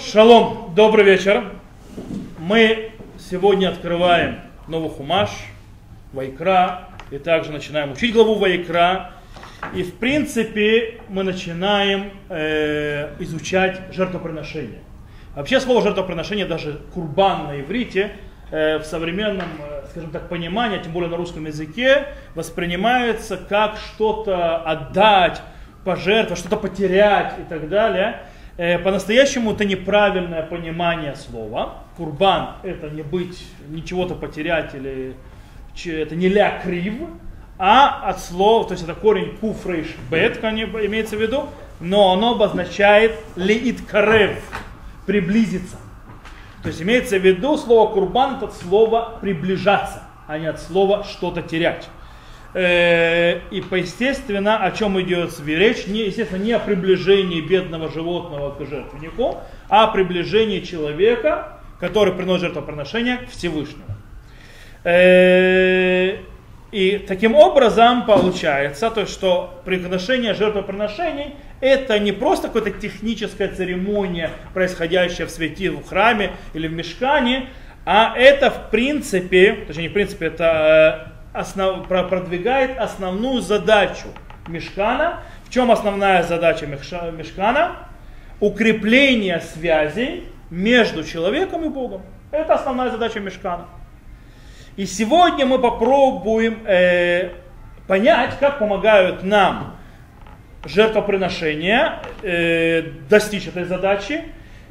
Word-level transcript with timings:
Шалом, 0.00 0.72
добрый 0.74 1.04
вечер. 1.04 1.52
Мы 2.38 2.92
сегодня 3.18 3.68
открываем 3.68 4.40
новый 4.68 4.88
хумаш, 4.88 5.28
Вайкра, 6.14 6.88
и 7.10 7.18
также 7.18 7.52
начинаем 7.52 7.92
учить 7.92 8.14
главу 8.14 8.36
Вайкра. 8.36 9.10
И 9.74 9.82
в 9.82 9.92
принципе 9.96 11.02
мы 11.10 11.24
начинаем 11.24 12.10
э, 12.30 13.16
изучать 13.18 13.82
жертвоприношение. 13.92 14.78
Вообще 15.34 15.60
слово 15.60 15.82
жертвоприношение, 15.82 16.46
даже 16.46 16.80
курбан 16.94 17.48
на 17.48 17.60
иврите, 17.60 18.12
э, 18.50 18.78
в 18.78 18.84
современном, 18.86 19.48
э, 19.58 19.88
скажем 19.90 20.10
так, 20.10 20.30
понимании, 20.30 20.78
тем 20.78 20.92
более 20.92 21.10
на 21.10 21.18
русском 21.18 21.44
языке, 21.44 22.06
воспринимается 22.34 23.36
как 23.36 23.76
что-то 23.76 24.56
отдать, 24.56 25.42
пожертвовать, 25.84 26.38
что-то 26.38 26.56
потерять 26.56 27.34
и 27.38 27.42
так 27.46 27.68
далее. 27.68 28.22
Э, 28.58 28.78
по-настоящему 28.78 29.52
это 29.52 29.66
неправильное 29.66 30.42
понимание 30.42 31.14
слова. 31.14 31.82
Курбан 31.96 32.56
это 32.62 32.88
не 32.88 33.02
быть, 33.02 33.44
ничего-то 33.68 34.14
потерять 34.14 34.74
или 34.74 35.14
это 35.84 36.16
не 36.16 36.28
ля 36.28 36.58
крив, 36.62 36.94
а 37.58 38.08
от 38.08 38.20
слова, 38.20 38.66
то 38.66 38.72
есть 38.72 38.84
это 38.84 38.94
корень 38.94 39.36
куфрейш 39.36 39.94
бет, 40.10 40.42
имеется 40.42 41.16
в 41.16 41.20
виду, 41.20 41.48
но 41.80 42.14
оно 42.14 42.32
обозначает 42.32 43.18
леит 43.36 43.82
карев, 43.82 44.42
приблизиться. 45.04 45.76
То 46.62 46.68
есть 46.68 46.80
имеется 46.80 47.18
в 47.18 47.24
виду 47.24 47.58
слово 47.58 47.92
курбан 47.92 48.42
от 48.42 48.54
слова 48.54 49.18
приближаться, 49.20 50.02
а 50.26 50.38
не 50.38 50.46
от 50.46 50.60
слова 50.60 51.04
что-то 51.04 51.42
терять. 51.42 51.88
Э, 52.58 53.40
и, 53.50 53.62
естественно, 53.70 54.64
о 54.64 54.70
чем 54.70 54.98
идет 54.98 55.30
речь, 55.46 55.86
не, 55.86 56.06
естественно, 56.06 56.42
не 56.42 56.52
о 56.52 56.58
приближении 56.58 57.42
бедного 57.42 57.92
животного 57.92 58.54
к 58.54 58.66
жертвеннику, 58.66 59.42
а 59.68 59.84
о 59.84 59.88
приближении 59.88 60.60
человека, 60.60 61.58
который 61.78 62.14
приносит 62.14 62.44
жертвоприношение 62.44 63.18
к 63.18 63.28
Всевышнему. 63.28 63.84
Э, 64.84 66.16
и 66.72 67.04
таким 67.06 67.34
образом 67.34 68.06
получается, 68.06 68.88
то, 68.88 69.04
что 69.04 69.60
приношение 69.66 70.32
жертвоприношений 70.32 71.34
это 71.60 71.98
не 71.98 72.12
просто 72.12 72.48
какая-то 72.48 72.80
техническая 72.80 73.48
церемония, 73.48 74.30
происходящая 74.54 75.26
в 75.26 75.30
свете 75.30 75.72
в 75.72 75.86
храме 75.86 76.30
или 76.54 76.68
в 76.68 76.72
мешкане, 76.72 77.50
а 77.84 78.14
это 78.16 78.50
в 78.50 78.70
принципе, 78.70 79.58
точнее 79.66 79.82
не 79.84 79.88
в 79.90 79.92
принципе, 79.92 80.26
это 80.26 81.10
э, 81.12 81.15
основ, 81.36 81.86
продвигает 81.86 82.78
основную 82.78 83.40
задачу 83.40 84.08
Мешкана. 84.48 85.20
В 85.44 85.50
чем 85.50 85.70
основная 85.70 86.22
задача 86.22 86.66
Мешкана? 86.66 87.76
Укрепление 88.40 89.40
связей 89.40 90.24
между 90.50 91.04
человеком 91.04 91.64
и 91.64 91.68
Богом. 91.68 92.02
Это 92.30 92.54
основная 92.54 92.90
задача 92.90 93.20
Мешкана. 93.20 93.66
И 94.76 94.86
сегодня 94.86 95.46
мы 95.46 95.58
попробуем 95.58 96.58
э, 96.66 97.30
понять, 97.86 98.38
как 98.38 98.58
помогают 98.58 99.22
нам 99.22 99.76
жертвоприношения 100.64 102.00
э, 102.22 102.82
достичь 103.08 103.46
этой 103.46 103.64
задачи. 103.64 104.24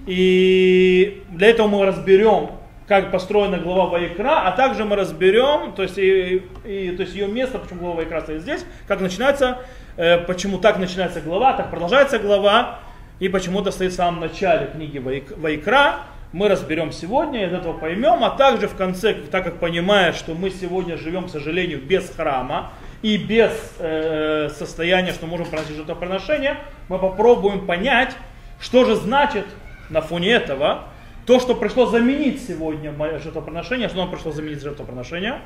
И 0.06 1.24
для 1.30 1.50
этого 1.50 1.68
мы 1.68 1.86
разберем 1.86 2.52
как 2.88 3.12
построена 3.12 3.58
глава 3.58 3.88
Вайкра, 3.88 4.48
а 4.48 4.52
также 4.52 4.86
мы 4.86 4.96
разберем, 4.96 5.74
то 5.74 5.84
есть, 5.84 5.98
и, 5.98 6.44
и, 6.64 6.92
то 6.92 7.02
есть 7.02 7.16
ее 7.16 7.28
место, 7.28 7.58
почему 7.58 7.80
глава 7.82 7.96
Вайкра 7.98 8.22
стоит 8.22 8.42
здесь, 8.42 8.64
как 8.88 9.02
начинается, 9.02 9.60
э, 9.98 10.20
почему 10.20 10.60
так 10.60 10.78
начинается 10.78 11.22
глава, 11.22 11.54
так 11.54 11.72
продолжается 11.72 12.20
глава, 12.20 12.80
и 13.20 13.28
почему 13.28 13.62
это 13.62 13.72
стоит 13.72 13.92
в 13.92 13.96
самом 13.96 14.20
начале 14.20 14.68
книги 14.68 15.00
Вайкра, 15.00 16.02
мы 16.32 16.50
разберем 16.50 16.92
сегодня, 16.92 17.46
из 17.46 17.54
этого 17.54 17.74
поймем, 17.74 18.24
а 18.24 18.30
также 18.32 18.68
в 18.68 18.76
конце, 18.76 19.14
так 19.14 19.44
как 19.46 19.60
понимая, 19.60 20.12
что 20.12 20.34
мы 20.34 20.50
сегодня 20.50 20.98
живем, 20.98 21.28
к 21.28 21.30
сожалению, 21.30 21.82
без 21.82 22.10
храма 22.10 22.74
и 23.02 23.18
без 23.18 23.52
э, 23.80 24.50
состояния, 24.50 25.14
что 25.14 25.28
можем 25.28 25.48
приносить 25.48 25.76
жертвоприношение, 25.76 26.58
мы 26.90 27.00
попробуем 27.00 27.66
понять, 27.66 28.16
что 28.60 28.84
же 28.84 28.96
значит 28.96 29.46
на 29.90 30.02
фоне 30.02 30.34
этого 30.34 30.90
то, 31.26 31.40
что 31.40 31.56
пришло 31.56 31.88
заменить 31.88 32.46
сегодня 32.48 32.94
жертвоприношение, 33.20 33.90
что 33.90 33.98
нам 33.98 34.12
пришло 34.12 34.32
заменить 34.32 34.62
жертвоприношение? 34.62 35.42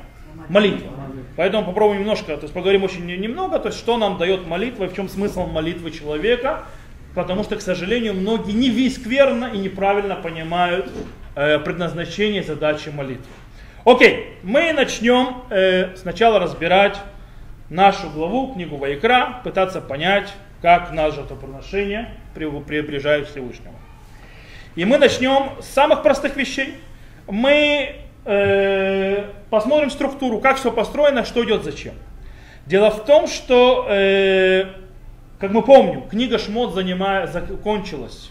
Молитва. 0.48 0.90
Поэтому 1.36 1.64
попробуем 1.64 2.00
немножко, 2.00 2.36
то 2.36 2.42
есть 2.42 2.52
поговорим 2.52 2.84
очень 2.84 3.06
немного, 3.06 3.58
то 3.58 3.68
есть 3.68 3.78
что 3.78 3.96
нам 3.96 4.18
дает 4.18 4.46
молитва 4.46 4.84
и 4.84 4.88
в 4.88 4.94
чем 4.94 5.08
смысл 5.08 5.46
молитвы 5.46 5.90
человека, 5.90 6.64
потому 7.14 7.44
что, 7.44 7.56
к 7.56 7.62
сожалению, 7.62 8.14
многие 8.14 8.52
не 8.52 8.68
весь 8.68 8.98
и 8.98 9.58
неправильно 9.58 10.16
понимают 10.16 10.90
э, 11.34 11.58
предназначение 11.58 12.42
задачи 12.42 12.90
молитвы. 12.90 13.26
Окей, 13.84 14.34
мы 14.42 14.72
начнем 14.72 15.42
э, 15.50 15.96
сначала 15.96 16.38
разбирать 16.38 16.98
нашу 17.70 18.10
главу, 18.10 18.52
книгу 18.52 18.76
Вайкра, 18.76 19.40
пытаться 19.44 19.80
понять, 19.80 20.32
как 20.60 20.92
наше 20.92 21.16
жертвоприношение 21.16 22.14
приближает 22.34 23.26
к 23.26 23.30
Всевышнему. 23.30 23.74
И 24.76 24.84
мы 24.84 24.98
начнем 24.98 25.52
с 25.60 25.66
самых 25.66 26.02
простых 26.02 26.36
вещей. 26.36 26.74
Мы 27.26 27.96
э, 28.24 29.24
посмотрим 29.50 29.90
структуру, 29.90 30.40
как 30.40 30.56
все 30.56 30.70
построено, 30.70 31.24
что 31.24 31.44
идет 31.44 31.64
зачем. 31.64 31.94
Дело 32.66 32.90
в 32.90 33.04
том, 33.04 33.26
что, 33.26 33.86
э, 33.88 34.66
как 35.38 35.50
мы 35.50 35.62
помним, 35.62 36.08
книга 36.08 36.38
Шмот 36.38 36.74
занимая, 36.74 37.26
закончилась 37.26 38.30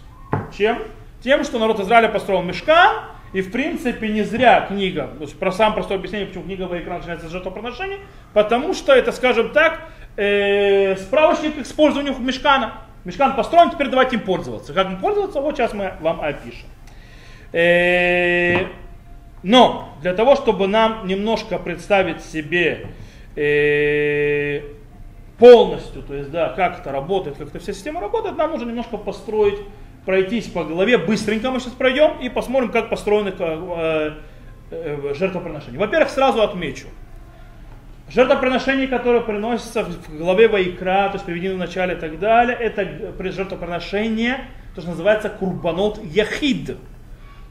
чем? 0.55 0.79
Тем, 1.23 1.43
что 1.43 1.59
народ 1.59 1.79
Израиля 1.79 2.07
построил 2.07 2.41
мешка, 2.41 3.09
и 3.33 3.41
в 3.41 3.51
принципе 3.51 4.07
не 4.07 4.23
зря 4.23 4.61
книга, 4.61 5.09
то 5.17 5.23
есть 5.23 5.37
про 5.37 5.51
самое 5.51 5.75
простое 5.75 5.97
объяснение, 5.97 6.27
почему 6.27 6.45
книга 6.45 6.63
Вайкран 6.63 6.97
начинается 6.97 7.27
с 7.27 7.31
жертвоприношений, 7.31 7.99
потому 8.33 8.73
что 8.73 8.93
это, 8.93 9.11
скажем 9.11 9.51
так, 9.51 9.81
э, 10.15 10.95
справочник 10.95 11.55
к 11.55 11.59
использованию 11.59 12.15
мешкана. 12.17 12.73
Мешкан 13.05 13.35
построен, 13.35 13.71
теперь 13.71 13.87
давайте 13.87 14.17
им 14.17 14.23
пользоваться. 14.23 14.73
Как 14.73 14.87
им 14.87 14.99
пользоваться, 14.99 15.39
вот 15.41 15.55
сейчас 15.55 15.73
мы 15.73 15.93
вам 16.01 16.21
опишем. 16.21 16.67
Э, 17.53 18.67
но 19.41 19.93
для 20.01 20.13
того, 20.13 20.35
чтобы 20.35 20.67
нам 20.67 21.07
немножко 21.07 21.57
представить 21.57 22.21
себе 22.21 22.87
э, 23.35 24.61
полностью, 25.37 26.03
то 26.03 26.13
есть, 26.13 26.29
да, 26.29 26.49
как 26.49 26.81
это 26.81 26.91
работает, 26.91 27.37
как 27.37 27.47
эта 27.47 27.59
вся 27.59 27.73
система 27.73 28.01
работает, 28.01 28.37
нам 28.37 28.51
нужно 28.51 28.67
немножко 28.67 28.97
построить, 28.97 29.59
пройтись 30.05 30.47
по 30.47 30.63
голове, 30.63 30.97
быстренько 30.97 31.49
мы 31.51 31.59
сейчас 31.59 31.73
пройдем 31.73 32.19
и 32.19 32.29
посмотрим, 32.29 32.71
как 32.71 32.89
построены 32.89 33.33
э, 33.39 34.13
жертвоприношения. 35.15 35.79
Во-первых, 35.79 36.09
сразу 36.09 36.41
отмечу, 36.41 36.87
Жертвоприношение, 38.09 38.87
которое 38.87 39.21
приносится 39.21 39.83
в 39.83 40.17
главе 40.17 40.47
Вайкра, 40.47 41.09
то 41.09 41.11
есть 41.13 41.25
приведено 41.25 41.55
в 41.55 41.57
начале 41.59 41.93
и 41.93 41.97
так 41.97 42.17
далее, 42.17 42.57
это 42.57 42.87
жертвоприношение, 43.31 44.45
то, 44.73 44.81
что 44.81 44.91
называется 44.91 45.29
курбанот 45.29 46.03
яхид. 46.03 46.75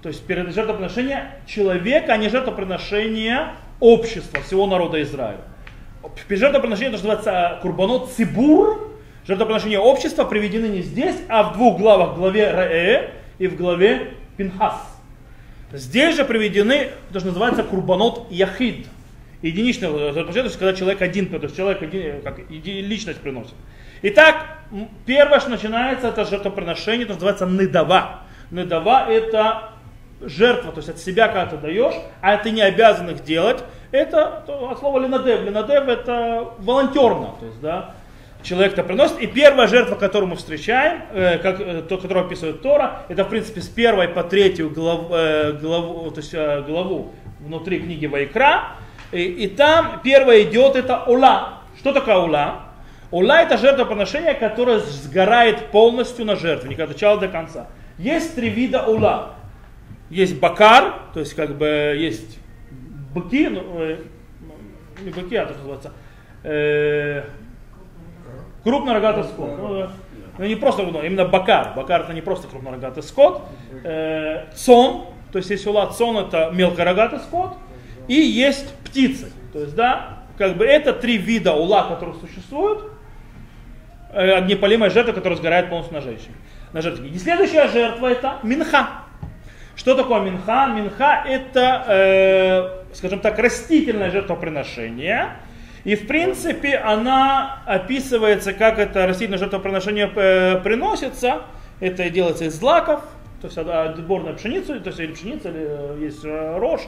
То 0.03 0.09
есть 0.09 0.27
перед 0.27 0.53
жертвоприношение 0.53 1.31
человека, 1.47 2.13
а 2.13 2.17
не 2.17 2.29
жертвоприношение 2.29 3.51
общества, 3.79 4.41
всего 4.41 4.67
народа 4.67 5.01
Израиля. 5.03 5.43
Жертвоприношение, 6.29 6.91
то, 6.91 6.99
что 6.99 7.07
называется 7.07 7.59
курбанот 7.63 8.11
цибур, 8.11 8.97
жертвоприношение 9.29 9.79
общества 9.79 10.25
приведены 10.25 10.67
не 10.67 10.83
здесь, 10.83 11.17
а 11.29 11.45
в 11.45 11.53
двух 11.53 11.79
главах, 11.79 12.15
в 12.15 12.17
главе 12.17 12.51
Раэ 12.51 13.11
и 13.39 13.47
в 13.47 13.57
главе 13.57 14.15
Пинхас. 14.37 14.75
Здесь 15.73 16.17
же 16.17 16.25
приведены, 16.25 16.89
то, 17.13 17.21
что 17.21 17.29
называется 17.29 17.63
курбанот 17.63 18.27
яхид 18.31 18.87
единичное 19.43 19.91
жертвоприношение, 19.91 20.43
то 20.43 20.49
есть 20.49 20.59
когда 20.59 20.75
человек 20.75 21.03
один, 21.03 21.27
то 21.29 21.37
есть 21.37 21.57
человек 21.57 21.83
один, 21.83 22.23
как 22.23 22.39
личность 22.51 23.21
приносит. 23.21 23.55
Итак, 24.03 24.59
первое, 25.07 25.41
что 25.41 25.51
начинается, 25.51 26.09
это 26.09 26.25
жертвоприношение, 26.25 27.05
это 27.05 27.15
называется 27.15 27.47
недава. 27.47 28.21
Недава 28.51 29.11
это 29.11 29.71
жертва, 30.21 30.73
то 30.73 30.79
есть 30.79 30.89
от 30.89 30.99
себя 30.99 31.29
когда 31.29 31.47
ты 31.47 31.57
даешь, 31.57 31.95
а 32.21 32.37
ты 32.37 32.51
не 32.51 32.63
обязан 32.63 33.11
их 33.11 33.23
делать. 33.25 33.63
Это 33.91 34.45
от 34.47 34.79
слова 34.79 34.99
ленадев. 34.99 35.43
Ленадев 35.43 35.89
это 35.89 36.55
волонтерно, 36.59 37.35
то 37.41 37.47
есть, 37.47 37.61
да, 37.61 37.95
человек 38.43 38.73
это 38.73 38.83
приносит. 38.83 39.19
И 39.21 39.27
первая 39.27 39.67
жертва, 39.67 39.95
которую 39.95 40.31
мы 40.31 40.37
встречаем, 40.37 41.03
э, 41.13 41.39
как, 41.39 41.61
э, 41.61 41.83
то, 41.83 41.99
которую 41.99 42.27
описывает 42.27 42.63
Тора, 42.63 43.03
это 43.09 43.25
в 43.25 43.29
принципе 43.29 43.61
с 43.61 43.69
первой 43.69 44.09
по 44.09 44.23
третью 44.25 44.71
главу, 44.71 45.15
э, 45.15 45.53
главу, 45.53 46.11
то 46.11 46.21
есть, 46.21 46.35
э, 46.35 46.63
главу 46.63 47.13
внутри 47.41 47.81
книги 47.81 48.07
Вайкра. 48.07 48.77
И, 49.13 49.23
и 49.23 49.47
там 49.49 50.01
первое 50.03 50.43
идет 50.43 50.77
это 50.77 51.05
ула. 51.05 51.61
Что 51.79 51.93
такое 51.93 52.17
ула? 52.17 52.65
Ула 53.11 53.41
это 53.41 53.57
жертвоприношение, 53.57 54.35
которое 54.35 54.81
сгорает 54.81 55.71
полностью 55.71 56.27
на 56.27 56.37
жертвенник 56.37 56.79
от 56.81 56.91
начала 56.91 57.19
до 57.19 57.29
конца. 57.29 57.69
Есть 57.97 58.35
три 58.35 58.51
вида 58.51 58.85
ула. 58.85 59.35
Есть 60.11 60.39
бакар, 60.39 60.95
то 61.15 61.21
есть 61.21 61.35
как 61.35 61.57
бы 61.57 61.67
есть 61.99 62.39
быки, 63.15 63.49
ну, 63.49 63.63
э, 63.81 63.99
не 65.03 65.11
быки, 65.11 65.37
а 65.37 65.47
то 65.47 65.55
называется, 65.55 65.93
э, 66.45 67.25
крупнорогатый 68.63 69.25
скот. 69.25 69.51
Ну, 69.59 69.87
ну 70.39 70.45
не 70.45 70.57
просто 70.57 70.83
крупнорогатый, 70.83 71.11
именно 71.11 71.29
бакар. 71.29 71.73
Бакар 71.77 72.03
это 72.03 72.13
не 72.13 72.21
просто 72.23 72.49
крупнорогатый 72.49 73.03
скот. 73.03 73.43
Э, 73.85 74.51
цон, 74.55 75.07
то 75.33 75.39
есть 75.39 75.51
если 75.51 75.69
ула 75.69 75.87
цон 75.87 76.19
это 76.19 76.51
мелкорогатый 76.53 77.21
скот. 77.21 77.57
И 78.09 78.15
есть 78.15 78.75
птицы. 78.85 79.31
То 79.53 79.61
есть, 79.61 79.75
да, 79.75 80.25
как 80.37 80.57
бы 80.57 80.65
это 80.65 80.93
три 80.93 81.19
вида 81.19 81.53
ула, 81.53 81.89
которые 81.89 82.17
существуют. 82.19 82.85
Э, 84.13 84.33
огнепалимая 84.39 84.91
жертва, 84.91 85.13
которая 85.13 85.39
сгорает 85.39 85.69
полностью 85.69 85.97
на 85.97 86.01
женщине. 86.01 86.35
На 86.73 86.81
жертве. 86.81 87.09
И 87.09 87.19
следующая 87.19 87.69
жертва 87.69 88.07
это 88.09 88.39
минха. 88.43 88.89
Что 89.77 89.95
такое 89.95 90.21
минха? 90.21 90.67
Минха 90.67 91.23
это, 91.27 91.85
э, 91.87 92.95
скажем 92.95 93.21
так, 93.21 93.39
растительное 93.39 94.11
жертвоприношение. 94.11 95.37
И 95.85 95.95
в 95.95 96.07
принципе 96.07 96.77
она 96.77 97.63
описывается, 97.67 98.53
как 98.53 98.79
это 98.79 99.07
растительное 99.07 99.39
жертвоприношение 99.39 100.11
э, 100.15 100.61
приносится. 100.61 101.43
Это 101.81 102.11
делается 102.11 102.47
из 102.47 102.55
злаков, 102.55 103.03
то 103.41 103.47
есть 103.47 103.57
отборная 103.57 104.33
пшеницу, 104.35 104.81
то 104.81 104.89
есть 104.89 104.99
или 104.99 105.13
пшеница, 105.13 105.51
или 105.51 105.67
э, 105.69 105.99
есть 106.01 106.25
э, 106.25 106.59
рожь, 106.59 106.83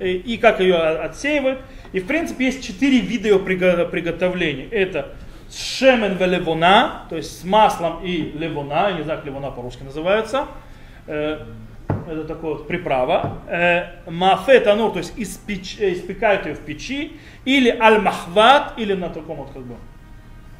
и, 0.00 0.12
и 0.14 0.36
как 0.38 0.60
ее 0.60 0.76
отсеивают. 0.76 1.60
И 1.92 2.00
в 2.00 2.06
принципе 2.06 2.46
есть 2.46 2.64
четыре 2.64 3.00
вида 3.00 3.28
ее 3.28 3.38
приготовления. 3.38 4.66
Это 4.70 5.12
шемен 5.50 6.16
велевона, 6.16 7.06
то 7.10 7.16
есть 7.16 7.40
с 7.40 7.44
маслом 7.44 8.04
и 8.04 8.32
левона, 8.38 8.88
я 8.90 8.92
не 8.92 9.02
знаю, 9.02 9.18
как 9.18 9.26
левона 9.26 9.50
по-русски 9.50 9.82
называется. 9.82 10.46
Э, 11.06 11.44
это 12.08 12.24
такая 12.24 12.52
вот 12.52 12.68
приправа. 12.68 13.38
Мафе 14.06 14.60
танур, 14.60 14.92
то 14.92 14.98
есть 14.98 15.12
испеч, 15.16 15.76
испекают 15.80 16.46
ее 16.46 16.54
в 16.54 16.60
печи. 16.60 17.18
Или 17.44 17.70
аль-махват, 17.70 18.74
или 18.78 18.94
на 18.94 19.08
таком 19.10 19.38
вот 19.38 19.50
как 19.52 19.62
бы 19.62 19.74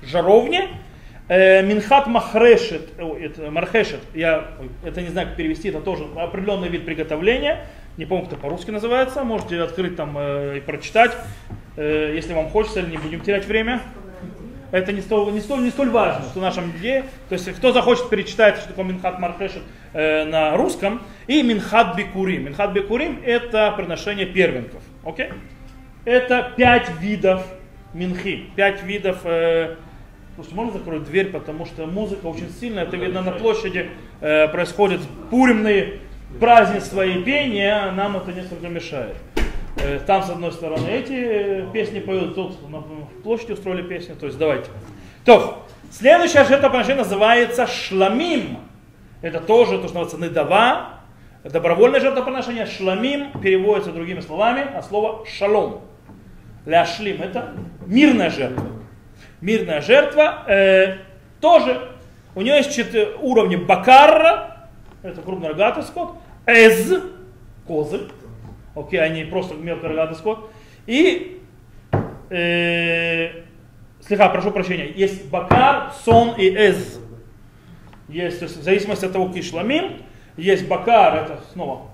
жаровне. 0.03 0.69
Минхат 1.29 2.09
махрешет, 2.09 2.89
это 2.99 3.53
мархешет, 3.53 4.01
я 4.15 4.49
это 4.85 5.01
не 5.01 5.11
знаю, 5.11 5.29
как 5.29 5.37
перевести, 5.37 5.69
это 5.69 5.81
тоже 5.81 6.05
определенный 6.17 6.69
вид 6.69 6.85
приготовления. 6.85 7.67
Не 7.97 8.07
помню, 8.07 8.25
как 8.25 8.35
это 8.35 8.43
по-русски 8.43 8.71
называется. 8.71 9.25
Можете 9.25 9.61
открыть 9.61 9.97
там 9.97 10.17
э, 10.17 10.59
и 10.59 10.61
прочитать, 10.61 11.17
э, 11.77 12.13
если 12.15 12.33
вам 12.33 12.49
хочется, 12.49 12.81
или 12.81 12.91
не 12.91 12.99
будем 12.99 13.21
терять 13.21 13.47
время. 13.47 13.83
Это 14.71 14.93
не 14.93 15.01
столь, 15.01 15.33
не 15.33 15.41
столь, 15.41 15.65
не 15.65 15.71
столь 15.71 15.91
важно 15.91 16.25
в 16.25 16.37
нашем 16.37 16.73
деле. 16.81 17.05
То 17.29 17.35
есть, 17.35 17.51
кто 17.53 17.73
захочет 17.73 18.09
перечитать, 18.09 18.59
что 18.59 18.69
такое 18.69 18.85
Минхат 18.85 19.19
Мархешет 19.19 19.63
э, 19.93 20.25
на 20.25 20.57
русском. 20.57 21.03
И 21.27 21.43
Минхат 21.43 21.97
Бикурим. 21.97 22.45
Минхат 22.45 22.73
Бикурим 22.73 23.21
это 23.25 23.73
приношение 23.77 24.27
первенков. 24.27 24.83
Окей? 25.05 25.31
Это 26.05 26.53
пять 26.57 26.91
видов 27.01 27.45
минхи. 27.93 28.47
Пять 28.55 28.83
видов 28.85 29.19
э, 29.25 29.77
Слушайте, 30.37 30.57
можно 30.57 30.79
закрыть 30.79 31.05
дверь, 31.05 31.31
потому 31.31 31.67
что 31.67 31.87
музыка 31.87 32.27
очень 32.27 32.49
сильная. 32.49 32.85
Это 32.85 32.97
видно 32.97 33.21
на 33.21 33.33
площади 33.33 33.91
э, 34.21 34.49
происходят 34.49 35.01
буремные 35.31 35.99
празднества 36.39 37.05
и 37.05 37.23
пения, 37.23 37.91
нам 37.93 38.17
это 38.17 38.33
несколько 38.33 38.69
мешает. 38.69 39.17
Э, 39.77 39.99
там, 40.07 40.23
с 40.23 40.31
одной 40.31 40.53
стороны, 40.53 40.89
эти 40.89 41.13
э, 41.13 41.67
песни 41.73 42.01
поют, 42.01 42.35
тут 42.35 42.71
на 42.71 42.83
площади 43.23 43.53
устроили 43.53 43.83
песни, 43.83 44.15
то 44.15 44.27
есть 44.27 44.39
давайте. 44.39 44.71
То, 45.25 45.67
следующая 45.91 46.45
жертвоприношение 46.45 47.03
называется 47.03 47.67
шламим. 47.67 48.59
Это 49.23 49.41
тоже 49.41 49.79
то, 49.79 49.89
что 49.89 49.99
называется 50.01 50.19
недава, 50.19 51.01
добровольное 51.45 52.01
жертвоприношение. 52.01 52.67
Шламим 52.67 53.33
переводится 53.41 53.93
другими 53.93 54.21
словами, 54.21 54.67
а 54.75 54.83
слово 54.83 55.27
шалом. 55.27 55.83
Ляшлим 56.67 57.23
это 57.23 57.55
мирная 57.87 58.31
жертва. 58.31 58.67
Мирная 59.41 59.81
жертва 59.81 60.45
э, 60.47 60.97
тоже 61.41 61.91
у 62.35 62.43
нее 62.43 62.57
есть 62.59 62.75
четыре 62.75 63.17
уровня 63.21 63.59
бакарра, 63.59 64.69
это 65.03 65.21
крупнорогатый 65.23 65.83
скот, 65.83 66.15
эз, 66.51 67.03
козы, 67.67 68.09
окей, 68.75 69.01
они 69.01 69.25
просто 69.25 69.55
мелкорогатый 69.55 70.17
скот, 70.17 70.51
и, 70.87 71.41
э, 72.31 73.31
слегка, 74.01 74.29
прошу 74.29 74.51
прощения, 74.51 74.91
есть 74.91 75.29
бакар, 75.31 75.93
сон 76.05 76.35
и 76.37 76.49
эз. 76.49 77.01
Есть, 78.09 78.43
в 78.43 78.63
зависимости 78.63 79.05
от 79.05 79.13
того, 79.13 79.33
кишламим, 79.33 80.03
есть 80.37 80.67
бакар, 80.67 81.25
это 81.25 81.41
снова 81.53 81.91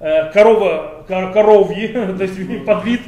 э, 0.00 0.30
корова, 0.32 1.04
кор, 1.06 1.32
коровьи, 1.32 1.88
то 2.18 2.22
есть 2.22 2.64
подвид, 2.64 3.02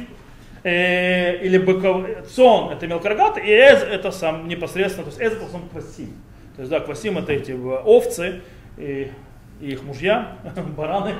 э, 0.63 1.37
или 1.43 1.57
быков, 1.57 2.05
цон 2.27 2.71
это 2.71 2.87
мелкорогатый, 2.87 3.43
и 3.43 3.49
эз 3.49 3.83
это 3.83 4.11
сам 4.11 4.47
непосредственно, 4.47 5.05
то 5.05 5.09
есть 5.09 5.21
эз 5.21 5.33
это 5.33 5.51
сам 5.51 5.67
квасим. 5.69 6.13
То 6.55 6.61
есть, 6.61 6.69
да, 6.71 6.79
квасим 6.79 7.17
это 7.17 7.33
эти 7.33 7.51
овцы, 7.53 8.41
и 8.77 9.09
и 9.61 9.71
их 9.71 9.83
мужья, 9.83 10.37
бараны. 10.77 11.13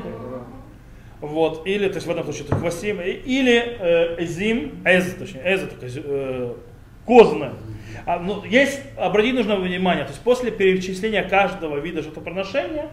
Вот, 1.21 1.67
или, 1.67 1.87
то 1.87 1.95
есть 1.95 2.07
в 2.07 2.09
этом 2.09 2.23
случае 2.23 2.45
это 2.45 2.55
хвасим, 2.55 2.99
или 2.99 3.77
э, 3.79 4.23
эзим, 4.23 4.81
эз, 4.83 5.13
точнее, 5.13 5.41
эз 5.45 5.61
это 5.61 5.75
э, 5.81 6.53
козны. 7.05 7.51
А, 8.07 8.17
ну, 8.19 8.43
есть, 8.43 8.81
обратить 8.97 9.35
нужно 9.35 9.55
внимание, 9.57 10.03
то 10.03 10.09
есть 10.09 10.23
после 10.23 10.49
перечисления 10.49 11.21
каждого 11.21 11.77
вида 11.77 12.01
жертвоприношения, 12.01 12.89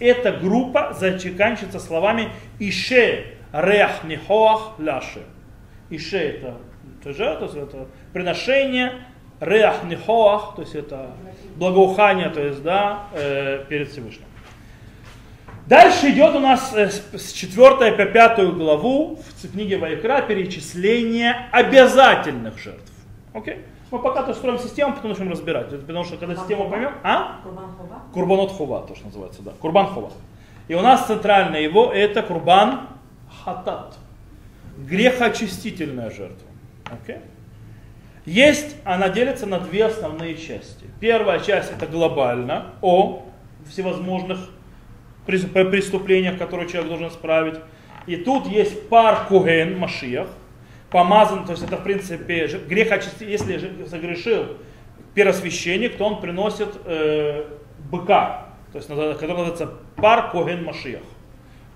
эта 0.00 0.32
группа 0.32 0.92
заканчивается 0.98 1.78
словами 1.78 2.30
Ише 2.58 3.26
рех 3.52 4.02
нихоах 4.04 4.74
ляши. 4.78 5.22
Ише 5.90 6.18
это, 6.18 6.56
то 7.04 7.12
же, 7.12 7.36
то 7.36 7.44
есть 7.44 7.56
это 7.56 7.86
приношение, 8.12 8.92
рех 9.38 9.84
нихоах, 9.84 10.56
то 10.56 10.62
есть 10.62 10.74
это 10.74 11.12
благоухание, 11.56 12.30
то 12.30 12.40
есть, 12.40 12.62
да, 12.62 13.06
э, 13.12 13.64
перед 13.68 13.90
Всевышним. 13.90 14.26
Дальше 15.66 16.10
идет 16.10 16.34
у 16.34 16.40
нас 16.40 16.72
э, 16.74 16.90
с 16.90 17.32
4 17.32 17.92
по 17.92 18.04
5 18.04 18.54
главу 18.54 19.20
в 19.42 19.52
книге 19.52 19.78
Вайкра 19.78 20.22
перечисление 20.22 21.48
обязательных 21.52 22.58
жертв. 22.58 22.92
Окей? 23.32 23.64
Мы 23.92 23.98
пока 23.98 24.22
то 24.22 24.34
строим 24.34 24.58
систему, 24.58 24.94
потом 24.94 25.10
начнем 25.10 25.30
разбирать. 25.30 25.68
Потому 25.68 26.04
что 26.04 26.16
когда 26.16 26.34
систему 26.34 26.68
поймем... 26.68 26.92
А? 27.04 27.40
Курбанот 28.12 28.52
хова, 28.52 28.86
то, 28.86 28.94
что 28.96 29.06
называется, 29.06 29.42
да. 29.42 29.52
Курбан 29.60 29.86
хова. 29.86 30.10
И 30.66 30.74
у 30.74 30.80
нас 30.80 31.06
центральное 31.06 31.60
его 31.60 31.92
это 31.92 32.22
курбан 32.22 32.88
хатат. 33.44 33.98
Грехоочистительная 34.78 36.10
жертва. 36.10 36.48
Окей? 36.90 37.18
Есть, 38.24 38.76
она 38.84 39.08
делится 39.08 39.46
на 39.46 39.60
две 39.60 39.84
основные 39.84 40.36
части. 40.36 40.86
Первая 41.00 41.40
часть 41.40 41.70
это 41.70 41.86
глобально 41.86 42.72
о 42.80 43.24
всевозможных 43.68 44.38
преступлениях, 45.26 46.38
которые 46.38 46.68
человек 46.68 46.88
должен 46.88 47.08
исправить. 47.08 47.56
И 48.06 48.16
тут 48.16 48.46
есть 48.46 48.88
пар 48.88 49.26
Куген, 49.28 49.78
Машиях, 49.78 50.28
помазан, 50.90 51.44
то 51.44 51.52
есть 51.52 51.64
это 51.64 51.76
в 51.76 51.84
принципе 51.84 52.46
грех 52.68 52.90
очисти, 52.90 53.24
если 53.24 53.86
согрешил 53.88 54.56
первосвященник, 55.14 55.96
то 55.96 56.04
он 56.04 56.20
приносит 56.20 56.68
э, 56.84 57.44
быка, 57.90 58.48
то 58.72 58.78
есть, 58.78 58.88
который 58.88 59.36
называется 59.36 59.72
пар 59.96 60.30
Коген 60.32 60.64
Машиях. 60.64 61.02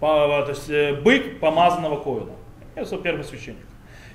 По, 0.00 0.42
то 0.44 0.50
есть 0.50 0.68
э, 0.68 0.94
бык 1.00 1.38
помазанного 1.38 2.02
Коина. 2.02 2.32
Это 2.74 2.98
первосвященник. 2.98 3.64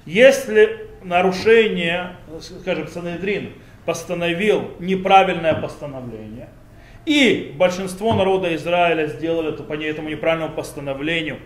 Если 0.05 0.87
нарушение, 1.03 2.17
скажем, 2.39 2.87
Санедрин 2.87 3.53
постановил 3.85 4.71
неправильное 4.79 5.53
постановление– 5.53 6.49
и 7.05 7.53
большинство 7.57 8.13
народа 8.13 8.55
Израиля 8.55 9.07
сделали 9.07 9.53
это 9.53 9.63
по 9.63 9.73
этому 9.73 10.09
неправильному 10.09 10.53
постановлению. 10.53 11.39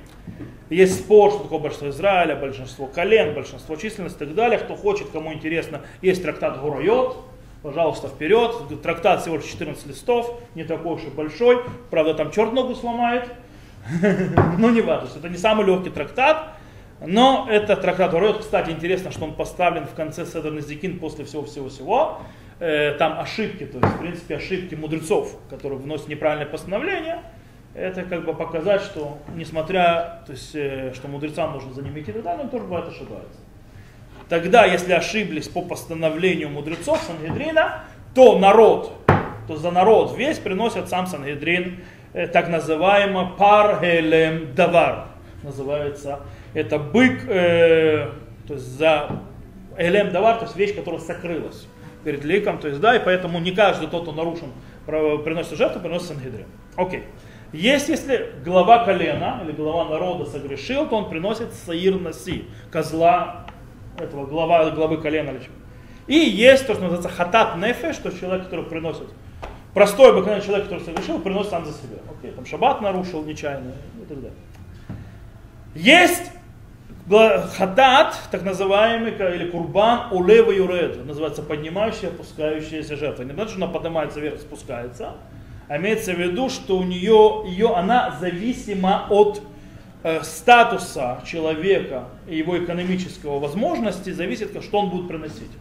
Есть 0.69 1.00
спор, 1.00 1.31
что 1.31 1.43
такое 1.43 1.59
большинство 1.59 1.89
Израиля, 1.89 2.35
большинство 2.35 2.88
колен, 2.88 3.33
большинство 3.33 3.75
численности 3.75 4.24
и 4.24 4.25
так 4.25 4.35
далее. 4.35 4.59
Кто 4.59 4.75
хочет, 4.75 5.09
кому 5.12 5.31
интересно, 5.31 5.81
есть 6.01 6.24
трактат 6.24 6.59
Гуройот, 6.59 7.24
пожалуйста, 7.62 8.07
вперед. 8.07 8.81
Трактат 8.81 9.21
всего 9.21 9.35
лишь 9.35 9.45
14 9.45 9.85
листов, 9.85 10.41
не 10.55 10.63
такой 10.63 10.95
уж 10.95 11.03
и 11.03 11.09
большой. 11.09 11.62
Правда, 11.91 12.15
там 12.15 12.31
черт 12.31 12.51
ногу 12.51 12.75
сломает. 12.75 13.29
Но 14.57 14.71
не 14.71 14.81
важно, 14.81 15.09
это 15.15 15.29
не 15.29 15.38
самый 15.38 15.65
легкий 15.65 15.91
трактат. 15.91 16.55
Но 17.05 17.47
это 17.50 17.75
трактат 17.75 18.12
Гуройот, 18.12 18.39
кстати, 18.39 18.71
интересно, 18.71 19.12
что 19.12 19.25
он 19.25 19.35
поставлен 19.35 19.85
в 19.85 19.93
конце 19.93 20.25
Седер 20.25 20.51
Назикин 20.51 21.00
после 21.00 21.25
всего-всего-всего 21.25 22.21
э, 22.59 22.93
там 22.97 23.19
ошибки, 23.19 23.65
то 23.65 23.79
есть, 23.79 23.95
в 23.95 24.00
принципе, 24.00 24.35
ошибки 24.38 24.75
мудрецов, 24.75 25.38
которые 25.50 25.79
вносят 25.79 26.07
неправильное 26.07 26.45
постановление, 26.45 27.19
это 27.74 28.03
как 28.03 28.24
бы 28.24 28.33
показать, 28.33 28.81
что 28.81 29.17
несмотря, 29.35 30.21
то 30.25 30.31
есть, 30.31 30.55
э, 30.55 30.93
что 30.93 31.07
мудрецам 31.07 31.53
нужно 31.53 31.74
за 31.74 31.81
ними 31.81 32.00
идти 32.00 32.12
и 32.12 32.13
так 32.13 32.24
далее, 32.24 32.43
он 32.43 32.50
тоже 32.50 32.63
бывает 32.63 32.88
ошибается. 32.88 33.39
Тогда, 34.29 34.65
если 34.65 34.93
ошиблись 34.93 35.47
по 35.47 35.62
постановлению 35.62 36.50
мудрецов 36.50 37.00
Сангедрина, 37.03 37.83
то 38.15 38.39
народ, 38.39 38.93
то 39.47 39.57
за 39.57 39.71
народ 39.71 40.17
весь 40.17 40.39
приносит 40.39 40.89
сам 40.89 41.05
Сангедрин, 41.05 41.83
э, 42.13 42.27
так 42.27 42.47
называемый 42.47 43.27
паргелем 43.38 44.55
давар, 44.55 45.07
называется. 45.43 46.21
Это 46.53 46.79
бык, 46.79 47.25
э, 47.27 48.09
то 48.47 48.53
есть 48.53 48.65
за 48.65 49.09
элем 49.77 50.12
давар, 50.12 50.38
то 50.38 50.45
есть 50.45 50.55
вещь, 50.55 50.74
которая 50.74 51.01
сокрылась 51.01 51.67
перед 52.05 52.24
ликом, 52.24 52.59
то 52.59 52.69
есть, 52.69 52.79
да, 52.79 52.95
и 52.95 53.03
поэтому 53.03 53.39
не 53.39 53.51
каждый 53.51 53.89
тот, 53.89 54.03
кто 54.03 54.13
нарушен, 54.13 54.51
приносит 54.85 55.57
жертву, 55.57 55.81
приносит 55.81 56.07
Сангидрин. 56.07 56.45
Окей. 56.77 57.03
Есть, 57.51 57.89
если 57.89 58.33
глава 58.45 58.85
колена 58.85 59.41
или 59.43 59.51
глава 59.51 59.89
народа 59.89 60.25
согрешил, 60.25 60.88
то 60.88 60.97
он 60.97 61.09
приносит 61.09 61.53
саир 61.53 62.00
наси, 62.00 62.45
козла 62.71 63.47
этого 63.97 64.25
глава, 64.25 64.69
главы 64.71 64.97
колена. 64.97 65.33
И 66.07 66.15
есть 66.15 66.67
то, 66.67 66.74
что 66.74 66.83
называется 66.83 67.09
хатат 67.09 67.57
нефе, 67.57 67.91
что 67.93 68.12
человек, 68.12 68.45
который 68.45 68.65
приносит 68.65 69.07
простой 69.74 70.12
обыкновенный 70.12 70.45
человек, 70.45 70.65
который 70.65 70.83
согрешил, 70.83 71.19
приносит 71.19 71.50
сам 71.50 71.65
за 71.65 71.74
себя. 71.74 71.97
Окей, 72.19 72.31
там 72.31 72.45
шаббат 72.45 72.81
нарушил 72.81 73.24
нечаянно 73.24 73.71
и 74.01 74.05
так 74.05 74.17
далее. 74.17 74.38
Есть 75.74 76.31
хатат, 77.09 78.17
так 78.31 78.43
называемый, 78.43 79.12
или 79.12 79.50
курбан, 79.50 80.12
улева 80.12 80.51
юред, 80.51 81.05
называется 81.05 81.43
поднимающая, 81.43 82.09
опускающаяся 82.09 82.95
жертва. 82.95 83.24
Не 83.24 83.33
значит, 83.33 83.51
что 83.51 83.63
она 83.63 83.71
поднимается 83.71 84.19
вверх, 84.19 84.39
спускается, 84.39 85.13
а 85.67 85.77
имеется 85.77 86.13
в 86.13 86.19
виду, 86.19 86.50
что 86.50 86.77
у 86.77 86.83
нее, 86.83 87.43
ее, 87.47 87.75
она 87.75 88.17
зависима 88.19 89.05
от 89.09 89.41
э, 90.03 90.21
статуса 90.24 91.21
человека 91.25 92.05
и 92.27 92.38
его 92.38 92.57
экономического 92.57 93.39
возможности, 93.39 94.12
зависит, 94.12 94.51
что 94.63 94.79
он 94.79 94.89
будет 94.89 95.07
приносить. 95.07 95.51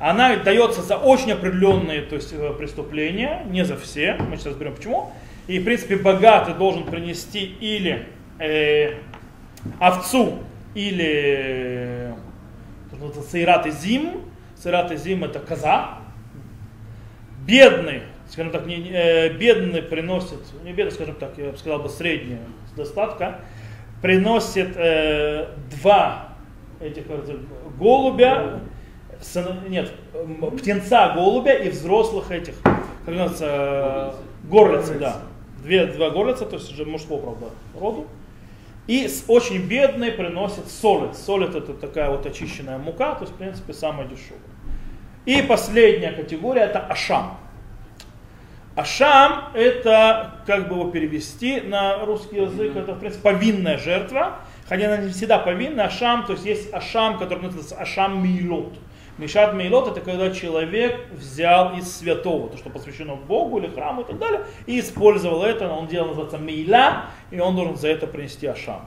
Она 0.00 0.34
дается 0.36 0.82
за 0.82 0.96
очень 0.96 1.32
определенные 1.32 2.02
то 2.02 2.16
есть, 2.16 2.32
э, 2.32 2.52
преступления, 2.54 3.44
не 3.48 3.64
за 3.64 3.76
все, 3.76 4.16
мы 4.28 4.36
сейчас 4.36 4.46
разберем 4.46 4.74
почему. 4.74 5.12
И, 5.46 5.58
в 5.58 5.64
принципе, 5.64 5.96
богатый 5.96 6.54
должен 6.54 6.84
принести 6.84 7.44
или 7.44 8.06
э, 8.38 8.94
овцу, 9.78 10.38
или 10.74 12.12
э, 12.12 12.14
Сейрат 13.30 13.66
и 13.66 13.70
Зим. 13.70 14.22
Сейрат 14.56 14.92
и 14.92 14.96
Зим 14.96 15.24
это 15.24 15.40
коза. 15.40 15.98
Бедный 17.46 18.02
скажем 18.30 18.52
так, 18.52 18.66
не, 18.66 18.90
э, 18.90 19.32
бедный 19.32 19.82
приносит, 19.82 20.38
не 20.64 20.72
бедный, 20.72 20.92
скажем 20.92 21.16
так, 21.16 21.36
я 21.36 21.50
бы 21.50 21.58
сказал 21.58 21.80
бы 21.80 21.88
средняя 21.88 22.40
достатка, 22.76 23.40
приносит 24.00 24.76
э, 24.76 25.48
два 25.70 26.28
этих 26.80 27.04
голубя, 27.78 28.60
нет, 29.68 29.92
птенца 30.56 31.12
голубя 31.14 31.54
и 31.54 31.70
взрослых 31.70 32.30
этих, 32.30 32.54
как 32.62 33.14
называется, 33.14 34.14
горлицы, 34.44 34.98
да. 34.98 35.16
Две, 35.62 35.86
два 35.86 36.08
горлица, 36.08 36.46
то 36.46 36.56
есть 36.56 36.72
уже 36.72 36.86
мужского, 36.86 37.20
правда, 37.20 37.46
роду. 37.78 38.06
И 38.86 39.08
очень 39.28 39.66
бедный 39.66 40.10
приносит 40.10 40.68
солид. 40.68 41.14
Солид 41.16 41.54
это 41.54 41.74
такая 41.74 42.10
вот 42.10 42.26
очищенная 42.26 42.78
мука, 42.78 43.14
то 43.14 43.22
есть, 43.22 43.32
в 43.32 43.36
принципе, 43.36 43.72
самая 43.72 44.06
дешевая. 44.06 44.40
И 45.26 45.42
последняя 45.42 46.12
категория 46.12 46.62
это 46.62 46.80
ашам. 46.80 47.38
Ашам 48.74 49.50
это, 49.54 50.36
как 50.46 50.68
бы 50.68 50.76
его 50.76 50.90
перевести 50.90 51.60
на 51.60 52.04
русский 52.04 52.36
язык, 52.36 52.76
это, 52.76 52.94
в 52.94 52.98
принципе, 53.00 53.22
повинная 53.22 53.78
жертва. 53.78 54.38
Хотя 54.68 54.86
она 54.86 55.02
не 55.02 55.10
всегда 55.10 55.38
повинна, 55.38 55.84
ашам, 55.84 56.24
то 56.24 56.32
есть 56.32 56.46
есть 56.46 56.72
ашам, 56.72 57.18
который 57.18 57.42
называется 57.42 57.76
ашам 57.76 58.22
милот. 58.22 58.72
Мишат 59.20 59.52
мейлот 59.52 59.88
это 59.88 60.00
когда 60.00 60.30
человек 60.30 60.98
взял 61.12 61.76
из 61.76 61.94
святого, 61.94 62.48
то, 62.48 62.56
что 62.56 62.70
посвящено 62.70 63.16
Богу 63.16 63.58
или 63.58 63.68
храму 63.68 64.00
и 64.00 64.04
так 64.04 64.18
далее, 64.18 64.40
и 64.66 64.80
использовал 64.80 65.44
это, 65.44 65.68
он 65.68 65.86
делал, 65.88 66.08
называется 66.08 66.38
мейла, 66.38 67.06
и 67.30 67.38
он 67.38 67.54
должен 67.54 67.76
за 67.76 67.88
это 67.88 68.06
принести 68.06 68.46
ашам. 68.46 68.86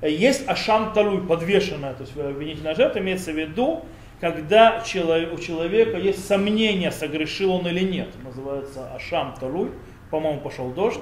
Есть 0.00 0.48
ашам 0.48 0.92
талуй, 0.92 1.26
подвешенная, 1.26 1.94
то 1.94 2.02
есть 2.02 2.16
обвинительная 2.16 2.76
жертва, 2.76 3.00
имеется 3.00 3.32
в 3.32 3.36
виду, 3.36 3.84
когда 4.20 4.80
у 4.80 5.38
человека 5.38 5.98
есть 5.98 6.26
сомнение, 6.26 6.90
согрешил 6.92 7.52
он 7.52 7.66
или 7.66 7.80
нет. 7.80 8.08
Называется 8.22 8.88
Ашам 8.94 9.34
Талуй. 9.38 9.70
По-моему, 10.10 10.40
пошел 10.40 10.70
дождь. 10.70 11.00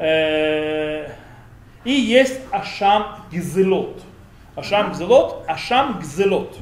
Э, 0.00 1.10
и 1.84 1.92
есть 1.92 2.40
Ашам 2.50 3.18
Гизелот. 3.30 4.02
Ашам 4.56 4.92
Гзелот, 4.92 5.44
Ашам 5.46 6.00
Гзелот. 6.00 6.56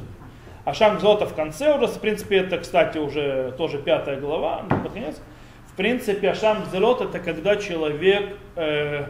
Ашам 0.65 0.97
Гзелота 0.97 1.25
в 1.25 1.33
конце 1.33 1.75
уже, 1.75 1.87
в 1.87 1.99
принципе, 1.99 2.37
это, 2.37 2.57
кстати, 2.57 2.97
уже 2.97 3.53
тоже 3.57 3.79
пятая 3.79 4.19
глава, 4.19 4.65
ну, 4.69 4.81
под 4.81 4.93
конец. 4.93 5.21
В 5.67 5.75
принципе, 5.75 6.29
Ашам 6.29 6.63
Гзелот 6.63 7.01
это 7.01 7.19
когда 7.19 7.57
человек 7.57 8.37
э, 8.55 9.07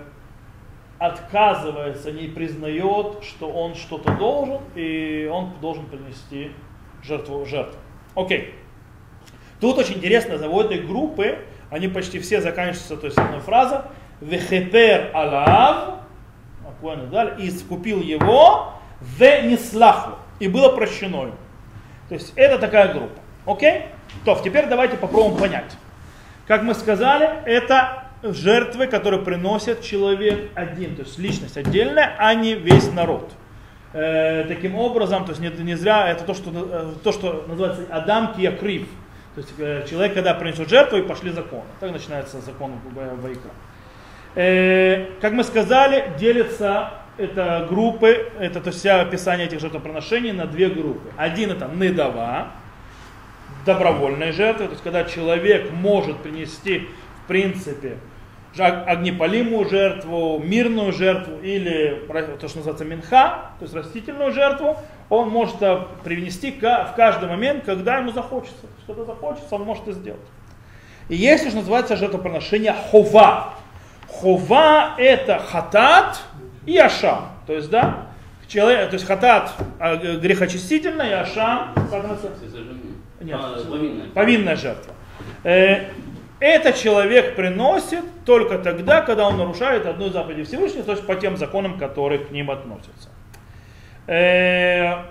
отказывается, 0.98 2.12
не 2.12 2.28
признает, 2.28 3.24
что 3.24 3.50
он 3.50 3.76
что-то 3.76 4.14
должен, 4.14 4.62
и 4.74 5.30
он 5.32 5.52
должен 5.62 5.86
принести 5.86 6.52
жертву 7.04 7.46
жертву. 7.46 7.78
Окей. 8.16 8.56
Тут 9.60 9.78
очень 9.78 9.96
интересно, 9.96 10.38
за 10.38 10.48
этой 10.48 10.80
группы, 10.80 11.40
они 11.70 11.88
почти 11.88 12.20
все 12.20 12.42
заканчиваются, 12.42 12.98
то 12.98 13.06
есть 13.06 13.18
одной 13.18 13.42
фраза, 13.42 13.86
вехепер 14.22 15.12
алав, 15.14 16.00
и 17.40 17.48
искупил 17.48 18.02
его, 18.02 18.74
в 19.00 19.22
неслаху, 19.44 20.18
и 20.40 20.48
было 20.48 20.70
прощено 20.70 21.24
ему. 21.24 21.34
То 22.10 22.16
есть 22.16 22.34
это 22.36 22.58
такая 22.60 22.94
группа. 22.94 23.20
Окей? 23.46 23.86
То, 24.26 24.40
теперь 24.44 24.68
давайте 24.68 24.98
попробуем 24.98 25.38
понять. 25.38 25.76
Как 26.48 26.64
мы 26.64 26.74
сказали, 26.74 27.30
это 27.46 28.04
жертвы, 28.22 28.88
которые 28.88 29.22
приносит 29.22 29.82
человек 29.82 30.52
один, 30.56 30.96
то 30.96 31.04
есть 31.04 31.18
личность 31.18 31.58
отдельная, 31.58 32.16
а 32.18 32.34
не 32.34 32.56
весь 32.56 32.92
народ. 32.92 33.32
Э, 33.94 34.46
таким 34.48 34.76
образом, 34.76 35.26
то 35.26 35.32
есть 35.32 35.42
не, 35.42 35.50
не 35.64 35.76
зря 35.76 36.10
это 36.10 36.24
то, 36.24 36.34
что, 36.34 36.52
э, 36.52 36.94
то, 37.04 37.12
что 37.12 37.46
называется 37.48 37.86
Адам 37.92 38.34
Киякрив. 38.34 38.88
То 39.36 39.42
есть 39.42 39.54
э, 39.58 39.86
человек, 39.90 40.14
когда 40.14 40.34
принесет 40.34 40.70
жертву, 40.70 40.98
и 40.98 41.02
пошли 41.02 41.32
законы. 41.32 41.64
Так 41.80 41.92
начинается 41.92 42.40
закон 42.42 42.74
Вайкра. 43.22 43.52
Э, 44.36 45.06
как 45.22 45.34
мы 45.34 45.44
сказали, 45.44 46.12
делится 46.18 46.92
это 47.18 47.66
группы, 47.70 48.32
это 48.40 48.62
то 48.62 48.70
есть 48.70 48.80
вся 48.80 49.02
описание 49.02 49.48
этих 49.48 49.60
жертвоприношений 49.60 50.32
на 50.32 50.46
две 50.46 50.70
группы. 50.70 51.12
Один 51.18 51.52
это 51.52 51.70
недава, 51.74 52.48
добровольные 53.66 54.32
жертвы, 54.32 54.66
то 54.66 54.72
есть 54.72 54.84
когда 54.84 55.04
человек 55.04 55.72
может 55.72 56.18
принести 56.18 56.88
в 57.24 57.28
принципе 57.28 57.98
огнепалимую 58.58 59.68
жертву, 59.68 60.40
мирную 60.40 60.92
жертву 60.92 61.40
или 61.42 62.06
то, 62.40 62.48
что 62.48 62.58
называется 62.58 62.86
минха, 62.86 63.52
то 63.58 63.64
есть 63.64 63.74
растительную 63.74 64.32
жертву, 64.32 64.78
он 65.10 65.30
может 65.30 65.58
привнести 66.04 66.52
в 66.52 66.94
каждый 66.96 67.30
момент, 67.30 67.64
когда 67.66 67.98
ему 67.98 68.12
захочется. 68.12 68.68
Когда 68.86 69.06
захочется, 69.06 69.56
он 69.56 69.64
может 69.64 69.88
это 69.88 69.94
сделать. 69.94 70.22
И 71.10 71.16
есть, 71.16 71.48
что 71.48 71.58
называется 71.58 71.96
жертвоприношение 71.96 72.74
хова. 72.92 73.56
Хова 74.08 74.94
это 74.98 75.40
хатат 75.40 76.22
и 76.66 76.78
ашам. 76.78 77.30
То 77.46 77.54
есть, 77.54 77.70
да, 77.70 78.08
человек, 78.48 78.90
то 78.90 78.96
есть 78.96 79.06
хатат 79.06 79.54
а, 79.80 79.96
грехочистительная 79.96 81.10
и 81.10 81.14
ашам, 81.14 81.74
Нет, 83.22 83.40
повинная. 83.70 84.10
повинная 84.10 84.56
жертва. 84.56 84.94
Э, 85.44 85.86
этот 86.40 86.76
человек 86.76 87.36
приносит 87.36 88.04
только 88.26 88.58
тогда, 88.58 89.02
когда 89.02 89.28
он 89.28 89.38
нарушает 89.38 89.86
одну 89.86 90.08
из 90.08 90.14
заповедей 90.14 90.44
Всевышнего, 90.44 90.84
то 90.84 90.92
есть 90.92 91.06
по 91.06 91.16
тем 91.16 91.38
законам, 91.38 91.78
которые 91.78 92.20
к 92.20 92.32
ним 92.32 92.52
относятся. 92.52 93.10
Э, 94.08 95.04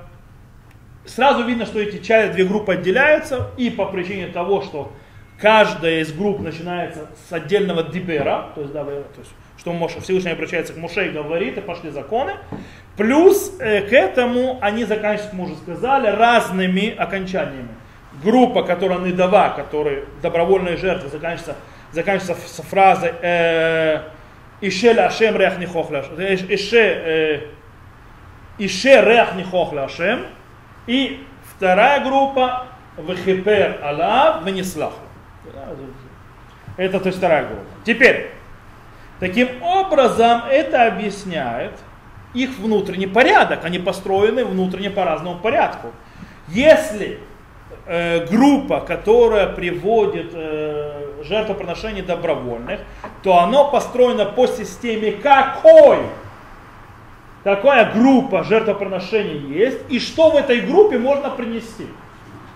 сразу 1.07 1.45
видно, 1.45 1.65
что 1.65 1.81
эти 1.81 1.99
две 2.33 2.45
группы 2.45 2.75
отделяются, 2.75 3.51
и 3.57 3.71
по 3.71 3.87
причине 3.87 4.29
того, 4.29 4.63
что 4.63 4.93
каждая 5.41 6.01
из 6.01 6.13
групп 6.13 6.41
начинается 6.41 7.07
с 7.29 7.33
отдельного 7.33 7.83
дибера, 7.83 8.51
то 8.55 8.61
есть, 8.61 8.73
да, 8.73 8.85
то 8.85 8.91
есть 9.19 9.33
что 9.59 9.73
Моше, 9.73 10.01
Всевышний 10.01 10.33
обращается 10.33 10.73
к 10.73 10.77
Моше 10.77 11.09
и 11.09 11.11
говорит, 11.11 11.59
и 11.59 11.61
пошли 11.61 11.91
законы. 11.91 12.35
Плюс 12.97 13.57
э, 13.59 13.83
к 13.83 13.93
этому 13.93 14.59
они 14.61 14.85
заканчиваются, 14.85 15.31
как 15.31 15.39
мы 15.39 15.45
уже 15.45 15.57
сказали, 15.57 16.09
разными 16.09 16.95
окончаниями 16.95 17.69
группа, 18.23 18.63
которая 18.63 18.99
недава, 18.99 19.51
которые 19.51 20.05
добровольные 20.21 20.77
жертвы, 20.77 21.09
заканчивается, 21.09 21.57
заканчивается 21.93 22.49
с 22.49 22.63
фразой 22.63 23.13
э, 23.23 24.03
Ише 24.61 24.91
Ашем 24.91 25.37
рех 25.37 25.59
нихохля 25.59 26.01
Ише 26.01 27.49
Ише 28.59 29.01
рех 29.05 29.35
нихохля 29.35 29.85
Ашем. 29.85 30.27
И 30.87 31.25
вторая 31.57 32.05
группа 32.05 32.67
Вехипер 32.97 33.79
Алав 33.83 34.45
Венеслах. 34.45 34.95
Это 36.77 37.01
то 37.01 37.07
есть 37.07 37.19
вторая 37.19 37.47
группа. 37.47 37.65
Теперь, 37.85 38.31
таким 39.23 39.63
образом 39.63 40.43
это 40.51 40.89
объясняет 40.89 41.71
их 42.35 42.59
внутренний 42.59 43.07
порядок. 43.07 43.65
Они 43.65 43.79
построены 43.79 44.45
внутренне 44.45 44.91
по 44.91 45.05
разному 45.05 45.39
порядку. 45.39 45.93
Если 46.49 47.21
э, 47.87 48.27
группа, 48.27 48.81
которая 48.81 49.47
приводит 49.47 50.33
э, 50.35 51.23
жертвоприношение 51.23 52.03
добровольных, 52.03 52.81
то 53.23 53.39
оно 53.39 53.71
построено 53.71 54.25
по 54.25 54.49
системе 54.49 55.13
какой? 55.13 55.99
Какая 57.45 57.93
группа 57.93 58.43
жертвоприношений 58.43 59.57
есть 59.57 59.79
и 59.89 60.01
что 60.01 60.31
в 60.31 60.37
этой 60.37 60.63
группе 60.63 60.99
можно 60.99 61.31
принести. 61.31 61.85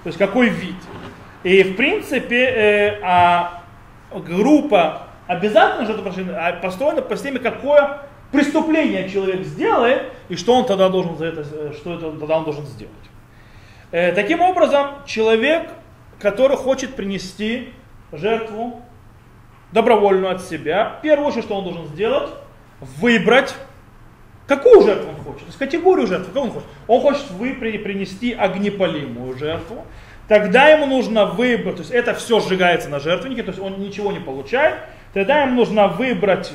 То 0.02 0.08
есть 0.08 0.18
какой 0.18 0.48
вид. 0.48 0.74
И 1.44 1.62
в 1.62 1.76
принципе 1.76 2.44
э, 2.44 3.00
а 3.04 3.62
группа 4.12 5.06
обязательно 5.26 5.86
жертвоприношения 5.86 6.60
построена 6.60 7.02
по 7.02 7.16
системе, 7.16 7.38
какое 7.38 8.00
преступление 8.32 9.08
человек 9.08 9.42
сделает, 9.44 10.12
и 10.28 10.36
что 10.36 10.54
он 10.54 10.66
тогда 10.66 10.88
должен 10.88 11.16
за 11.16 11.26
это, 11.26 11.72
что 11.72 11.94
это 11.94 12.12
тогда 12.12 12.38
он 12.38 12.44
должен 12.44 12.66
сделать. 12.66 12.94
Э, 13.92 14.12
таким 14.12 14.40
образом, 14.40 14.88
человек, 15.06 15.70
который 16.18 16.56
хочет 16.56 16.94
принести 16.94 17.72
жертву 18.12 18.82
добровольную 19.72 20.32
от 20.32 20.42
себя, 20.42 20.98
первое, 21.02 21.30
что 21.42 21.56
он 21.56 21.64
должен 21.64 21.86
сделать, 21.86 22.30
выбрать, 22.80 23.54
какую 24.46 24.82
жертву 24.82 25.10
он 25.10 25.16
хочет, 25.24 25.40
то 25.40 25.46
есть 25.46 25.58
категорию 25.58 26.06
жертвы, 26.06 26.26
какую 26.26 26.44
он 26.44 26.50
хочет. 26.50 26.68
Он 26.86 27.00
хочет 27.00 27.30
вы 27.32 27.54
принести 27.54 28.32
огнепалимую 28.32 29.36
жертву, 29.36 29.84
тогда 30.28 30.68
ему 30.68 30.86
нужно 30.86 31.26
выбрать, 31.26 31.76
то 31.76 31.82
есть 31.82 31.92
это 31.92 32.14
все 32.14 32.40
сжигается 32.40 32.88
на 32.88 33.00
жертвеннике, 33.00 33.42
то 33.42 33.50
есть 33.50 33.60
он 33.60 33.80
ничего 33.80 34.12
не 34.12 34.20
получает, 34.20 34.76
тогда 35.16 35.44
ему 35.44 35.54
нужно 35.54 35.88
выбрать, 35.88 36.52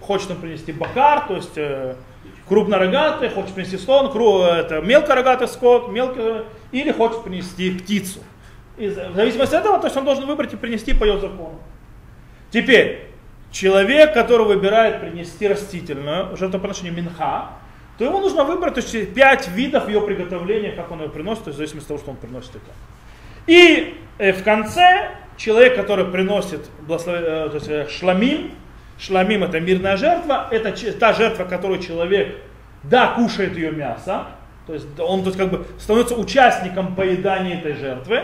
хочет 0.00 0.30
он 0.30 0.36
принести 0.36 0.70
бакар, 0.70 1.26
то 1.26 1.34
есть 1.34 1.58
э, 1.58 1.96
крупнорогатый, 2.46 3.28
хочет 3.28 3.54
принести 3.54 3.76
слон, 3.76 4.12
кру, 4.12 4.42
это 4.42 4.80
мелкорогатый 4.80 5.48
скот, 5.48 5.90
мелкий, 5.90 6.44
или 6.70 6.92
хочет 6.92 7.24
принести 7.24 7.72
птицу. 7.72 8.20
И 8.76 8.86
в 8.86 9.16
зависимости 9.16 9.56
от 9.56 9.62
этого, 9.62 9.80
то 9.80 9.88
есть 9.88 9.96
он 9.96 10.04
должен 10.04 10.26
выбрать 10.26 10.52
и 10.52 10.56
принести 10.56 10.94
по 10.94 11.02
ее 11.02 11.18
закону. 11.18 11.58
Теперь, 12.52 13.08
человек, 13.50 14.14
который 14.14 14.46
выбирает 14.46 15.00
принести 15.00 15.48
растительную 15.48 16.36
жертвоприношение 16.36 16.92
минха, 16.92 17.48
то 17.98 18.04
ему 18.04 18.20
нужно 18.20 18.44
выбрать 18.44 18.74
то 18.74 18.80
есть, 18.80 19.12
пять 19.12 19.48
видов 19.48 19.88
ее 19.88 20.00
приготовления, 20.00 20.70
как 20.70 20.92
он 20.92 21.02
ее 21.02 21.08
приносит, 21.08 21.44
то 21.44 21.48
есть 21.48 21.56
в 21.56 21.58
зависимости 21.58 21.86
от 21.86 21.88
того, 21.88 21.98
что 21.98 22.10
он 22.12 22.16
приносит 22.16 22.50
это. 22.50 22.70
И 23.48 24.00
э, 24.18 24.32
в 24.32 24.44
конце 24.44 25.10
человек, 25.36 25.76
который 25.76 26.06
приносит 26.06 26.68
э, 26.88 27.48
то 27.48 27.50
есть, 27.54 27.68
э, 27.68 27.88
шламим, 27.88 28.52
шламим 28.98 29.44
это 29.44 29.60
мирная 29.60 29.96
жертва, 29.96 30.48
это 30.50 30.72
та 30.98 31.12
жертва, 31.12 31.44
которую 31.44 31.80
человек, 31.80 32.36
да, 32.82 33.14
кушает 33.14 33.56
ее 33.56 33.72
мясо, 33.72 34.26
то 34.66 34.74
есть 34.74 34.86
он 34.98 35.24
тут 35.24 35.36
как 35.36 35.50
бы 35.50 35.66
становится 35.78 36.14
участником 36.14 36.94
поедания 36.94 37.58
этой 37.58 37.74
жертвы, 37.74 38.22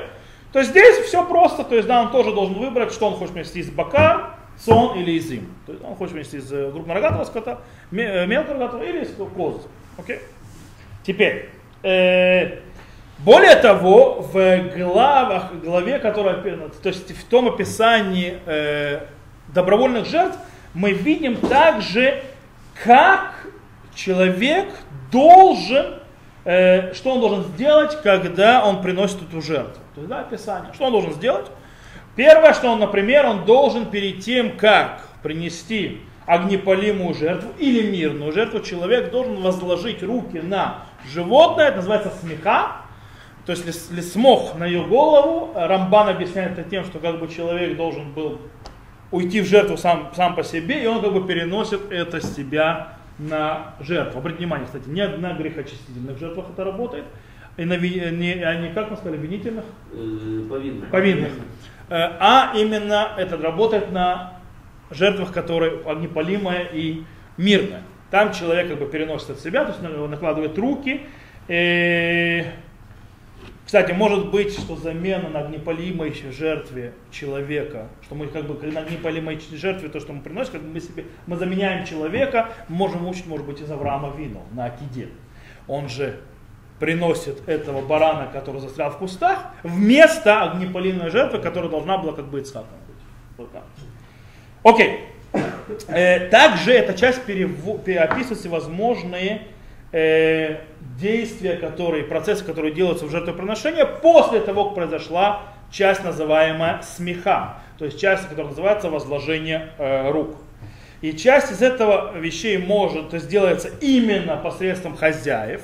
то 0.52 0.58
есть 0.58 0.70
здесь 0.70 0.98
все 1.06 1.24
просто, 1.24 1.64
то 1.64 1.74
есть 1.74 1.86
да, 1.86 2.02
он 2.02 2.10
тоже 2.10 2.32
должен 2.32 2.54
выбрать, 2.54 2.92
что 2.92 3.06
он 3.06 3.14
хочет 3.14 3.34
принести 3.34 3.60
из 3.60 3.70
бакар, 3.70 4.34
сон 4.64 4.98
или 4.98 5.12
из 5.12 5.30
им. 5.30 5.48
То 5.66 5.72
есть 5.72 5.84
он 5.84 5.94
хочет 5.96 6.14
принести 6.14 6.38
из 6.38 6.52
э, 6.52 6.70
крупнорогатого 6.70 7.24
скота, 7.24 7.60
э, 7.92 8.26
мелкорогатого 8.26 8.82
или 8.82 9.04
из 9.04 9.10
коз. 9.10 9.66
Окей? 9.96 10.18
Теперь, 11.04 11.48
э, 11.82 12.58
более 13.24 13.56
того, 13.56 14.26
в 14.32 14.58
главах, 14.76 15.52
главе, 15.62 15.98
которая, 15.98 16.36
то 16.36 16.88
есть 16.88 17.10
в 17.16 17.24
том 17.28 17.48
описании 17.48 18.38
э, 18.46 19.00
добровольных 19.48 20.06
жертв, 20.06 20.38
мы 20.74 20.92
видим 20.92 21.36
также, 21.36 22.22
как 22.82 23.46
человек 23.94 24.68
должен 25.10 26.00
э, 26.44 26.94
что 26.94 27.12
он 27.12 27.20
должен 27.20 27.44
сделать, 27.44 28.00
когда 28.02 28.64
он 28.64 28.82
приносит 28.82 29.22
эту 29.22 29.42
жертву. 29.42 29.82
То 29.94 30.00
есть, 30.00 30.08
да, 30.08 30.20
описание. 30.20 30.72
Что 30.72 30.86
он 30.86 30.92
должен 30.92 31.12
сделать? 31.12 31.46
Первое, 32.16 32.54
что 32.54 32.68
он, 32.68 32.80
например, 32.80 33.26
он 33.26 33.44
должен 33.44 33.86
перед 33.86 34.20
тем, 34.20 34.56
как 34.56 35.02
принести 35.22 36.00
огнепалимую 36.26 37.14
жертву 37.14 37.50
или 37.58 37.90
мирную 37.90 38.32
жертву, 38.32 38.60
человек 38.60 39.10
должен 39.10 39.40
возложить 39.42 40.02
руки 40.02 40.38
на 40.38 40.86
животное, 41.12 41.68
это 41.68 41.78
называется 41.78 42.12
смеха, 42.20 42.79
то 43.50 43.56
есть 43.56 43.90
ли 43.90 44.00
смог 44.00 44.56
на 44.56 44.64
ее 44.64 44.84
голову. 44.84 45.52
Рамбан 45.56 46.08
объясняет 46.08 46.56
это 46.56 46.70
тем, 46.70 46.84
что 46.84 47.00
как 47.00 47.18
бы 47.18 47.26
человек 47.26 47.76
должен 47.76 48.12
был 48.12 48.38
уйти 49.10 49.40
в 49.40 49.46
жертву 49.46 49.76
сам, 49.76 50.12
сам 50.14 50.36
по 50.36 50.44
себе, 50.44 50.84
и 50.84 50.86
он 50.86 51.02
как 51.02 51.12
бы 51.12 51.26
переносит 51.26 51.90
это 51.90 52.20
с 52.20 52.36
себя 52.36 52.98
на 53.18 53.74
жертву. 53.80 54.20
Обратите 54.20 54.44
внимание, 54.44 54.66
кстати, 54.66 54.88
не 54.88 55.04
на 55.08 55.32
грехочистительных 55.32 56.16
жертвах 56.20 56.46
это 56.52 56.62
работает, 56.62 57.06
и 57.56 57.64
на, 57.64 57.76
не, 57.76 58.34
а 58.34 58.54
не, 58.54 58.72
как 58.72 58.92
мы 58.92 58.96
сказали, 58.96 59.16
винительных? 59.16 59.64
Э, 59.92 60.42
повинных. 60.48 60.88
Повинных. 60.88 61.32
Э, 61.88 61.94
а 62.20 62.52
именно 62.54 63.08
это 63.18 63.36
работает 63.36 63.90
на 63.90 64.34
жертвах, 64.92 65.32
которые 65.32 65.80
огнепалимая 65.86 66.68
и 66.72 67.02
мирная. 67.36 67.82
Там 68.12 68.32
человек 68.32 68.68
как 68.68 68.78
бы 68.78 68.86
переносит 68.86 69.30
от 69.30 69.40
себя, 69.40 69.64
то 69.64 69.72
есть 69.72 69.82
накладывает 69.82 70.56
руки, 70.56 71.00
и 71.48 72.44
кстати, 73.70 73.92
может 73.92 74.32
быть, 74.32 74.52
что 74.52 74.74
замена 74.74 75.28
на 75.28 75.42
огнепалимой 75.42 76.12
жертве 76.32 76.92
человека, 77.12 77.86
что 78.02 78.16
мы 78.16 78.26
как 78.26 78.44
бы 78.44 78.66
на 78.66 78.80
огнепалимой 78.80 79.40
жертве, 79.52 79.88
то, 79.88 80.00
что 80.00 80.12
мы 80.12 80.22
приносим, 80.22 80.54
как 80.54 80.62
бы 80.62 80.72
мы 80.72 80.80
себе, 80.80 81.04
мы 81.28 81.36
заменяем 81.36 81.86
человека, 81.86 82.48
можем 82.66 83.06
учить, 83.06 83.28
может 83.28 83.46
быть, 83.46 83.60
из 83.60 83.70
Авраама 83.70 84.12
вину 84.16 84.42
на 84.54 84.64
Акиде. 84.64 85.10
Он 85.68 85.88
же 85.88 86.18
приносит 86.80 87.48
этого 87.48 87.80
барана, 87.80 88.28
который 88.32 88.60
застрял 88.60 88.90
в 88.90 88.98
кустах, 88.98 89.54
вместо 89.62 90.42
огнепалимой 90.50 91.10
жертвы, 91.10 91.38
которая 91.38 91.70
должна 91.70 91.96
была 91.96 92.12
как 92.12 92.26
бы 92.26 92.40
Ицхаком 92.40 92.76
быть. 92.88 93.46
Окей. 94.64 95.04
Э, 95.86 96.28
также 96.28 96.72
эта 96.72 96.98
часть 96.98 97.24
перево- 97.24 97.78
описывает 97.98 98.40
всевозможные 98.40 99.42
э, 99.92 100.58
действия, 100.98 101.56
которые, 101.56 102.04
процессы, 102.04 102.44
которые 102.44 102.72
делаются 102.72 103.06
в 103.06 103.10
жертвоприношении 103.10 103.84
после 104.02 104.40
того, 104.40 104.66
как 104.66 104.74
произошла 104.74 105.42
часть, 105.70 106.04
называемая 106.04 106.82
смеха, 106.82 107.58
то 107.78 107.84
есть 107.84 108.00
часть, 108.00 108.28
которая 108.28 108.48
называется 108.48 108.90
возложение 108.90 109.70
э, 109.78 110.10
рук. 110.10 110.36
И 111.00 111.14
часть 111.14 111.50
из 111.50 111.62
этого 111.62 112.16
вещей 112.18 112.58
может, 112.58 113.10
то 113.10 113.16
есть 113.16 113.28
делается 113.28 113.70
именно 113.80 114.36
посредством 114.36 114.96
хозяев, 114.96 115.62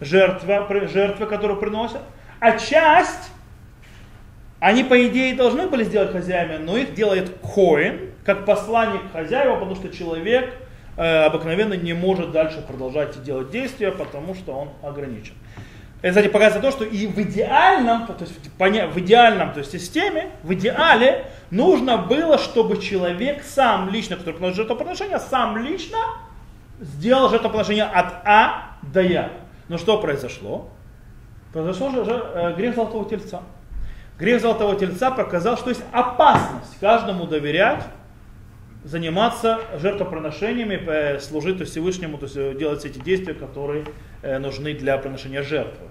жертва, 0.00 0.66
жертвы, 0.88 1.26
которую 1.26 1.60
приносят, 1.60 2.00
а 2.40 2.52
часть 2.58 3.30
они, 4.58 4.82
по 4.84 5.06
идее, 5.06 5.34
должны 5.34 5.66
были 5.68 5.84
сделать 5.84 6.12
хозяевами, 6.12 6.64
но 6.64 6.78
их 6.78 6.94
делает 6.94 7.30
Коин, 7.42 8.12
как 8.24 8.46
посланник 8.46 9.02
хозяева, 9.12 9.56
потому 9.56 9.74
что 9.74 9.90
человек– 9.90 10.54
обыкновенно 10.96 11.74
не 11.74 11.92
может 11.92 12.32
дальше 12.32 12.62
продолжать 12.66 13.22
делать 13.22 13.50
действия, 13.50 13.92
потому 13.92 14.34
что 14.34 14.52
он 14.52 14.70
ограничен. 14.82 15.34
Это, 16.02 16.08
кстати, 16.10 16.28
показывает 16.28 16.62
то, 16.62 16.70
что 16.70 16.84
и 16.84 17.06
в 17.06 17.18
идеальном, 17.18 18.06
то 18.06 18.16
есть 18.20 18.34
в 18.34 18.98
идеальном 18.98 19.52
то 19.52 19.60
есть, 19.60 19.72
системе, 19.72 20.30
в 20.42 20.52
идеале 20.52 21.26
нужно 21.50 21.96
было, 21.96 22.38
чтобы 22.38 22.80
человек 22.80 23.42
сам 23.42 23.88
лично, 23.88 24.16
который 24.16 24.34
приносит 24.34 24.56
жертвоприношение, 24.56 25.18
сам 25.18 25.56
лично 25.56 25.98
сделал 26.80 27.30
жертвоприношение 27.30 27.84
от 27.84 28.06
А 28.24 28.76
до 28.82 29.00
Я. 29.00 29.30
Но 29.68 29.78
что 29.78 29.98
произошло? 29.98 30.68
Произошел 31.52 31.90
же 31.90 32.24
э, 32.34 32.54
грех 32.54 32.74
золотого 32.74 33.08
тельца. 33.08 33.40
Грех 34.18 34.40
золотого 34.40 34.76
тельца 34.76 35.10
показал, 35.10 35.56
что 35.56 35.70
есть 35.70 35.82
опасность 35.92 36.78
каждому 36.80 37.26
доверять 37.26 37.82
заниматься 38.86 39.60
жертвоприношениями, 39.80 40.80
э, 40.86 41.18
служить 41.18 41.60
Всевышнему, 41.68 42.18
то 42.18 42.26
есть 42.26 42.36
э, 42.36 42.54
делать 42.54 42.78
все 42.80 42.88
эти 42.88 42.98
действия, 42.98 43.34
которые 43.34 43.84
э, 44.22 44.38
нужны 44.38 44.74
для 44.74 44.96
приношения 44.96 45.42
жертвы. 45.42 45.88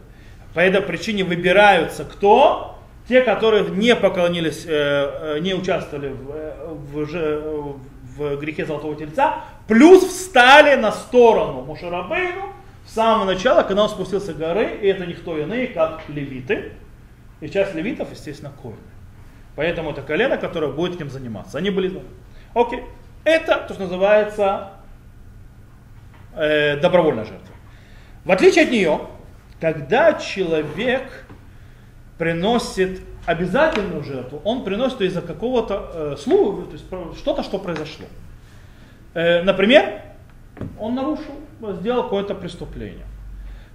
По 0.53 0.61
этой 0.61 0.81
причине 0.81 1.25
выбираются 1.25 2.05
кто? 2.05 2.79
Те, 3.09 3.21
которые 3.21 3.65
не 3.69 3.93
поклонились, 3.95 4.65
не 4.65 5.53
участвовали 5.53 6.07
в, 6.07 7.05
в, 7.05 7.79
в 8.17 8.39
грехе 8.39 8.65
Золотого 8.65 8.95
Тельца, 8.95 9.43
плюс 9.67 10.03
встали 10.05 10.73
на 10.75 10.91
сторону 10.91 11.61
Мушарабейну 11.61 12.53
с 12.87 12.93
самого 12.93 13.25
начала, 13.25 13.61
когда 13.61 13.83
он 13.83 13.89
спустился 13.89 14.33
с 14.33 14.35
горы, 14.35 14.79
и 14.81 14.87
это 14.87 15.05
никто 15.05 15.37
иные, 15.37 15.67
как 15.67 16.01
левиты. 16.07 16.71
И 17.41 17.49
часть 17.49 17.75
левитов, 17.75 18.09
естественно, 18.11 18.51
коины. 18.59 18.77
Поэтому 19.55 19.91
это 19.91 20.01
колено, 20.01 20.37
которое 20.37 20.71
будет 20.71 20.95
этим 20.95 21.11
заниматься. 21.11 21.59
Они 21.59 21.69
были 21.69 22.01
Окей. 22.55 22.85
Это 23.25 23.65
то, 23.67 23.73
что 23.73 23.83
называется 23.83 24.69
э, 26.35 26.77
добровольная 26.77 27.25
жертва. 27.25 27.53
В 28.23 28.31
отличие 28.31 28.63
от 28.63 28.71
нее, 28.71 29.01
когда 29.59 30.13
человек 30.13 31.25
приносит 32.17 33.01
обязательную 33.25 34.03
жертву, 34.03 34.41
он 34.45 34.63
приносит 34.63 35.01
ее 35.01 35.07
из-за 35.07 35.21
какого-то 35.21 35.91
э, 35.93 36.15
слова, 36.17 36.65
то 36.65 36.71
есть 36.71 36.85
что-то, 37.17 37.43
что 37.43 37.59
произошло. 37.59 38.05
Э, 39.13 39.41
например, 39.41 40.01
он 40.79 40.95
нарушил, 40.95 41.35
сделал 41.79 42.03
какое-то 42.03 42.35
преступление. 42.35 43.05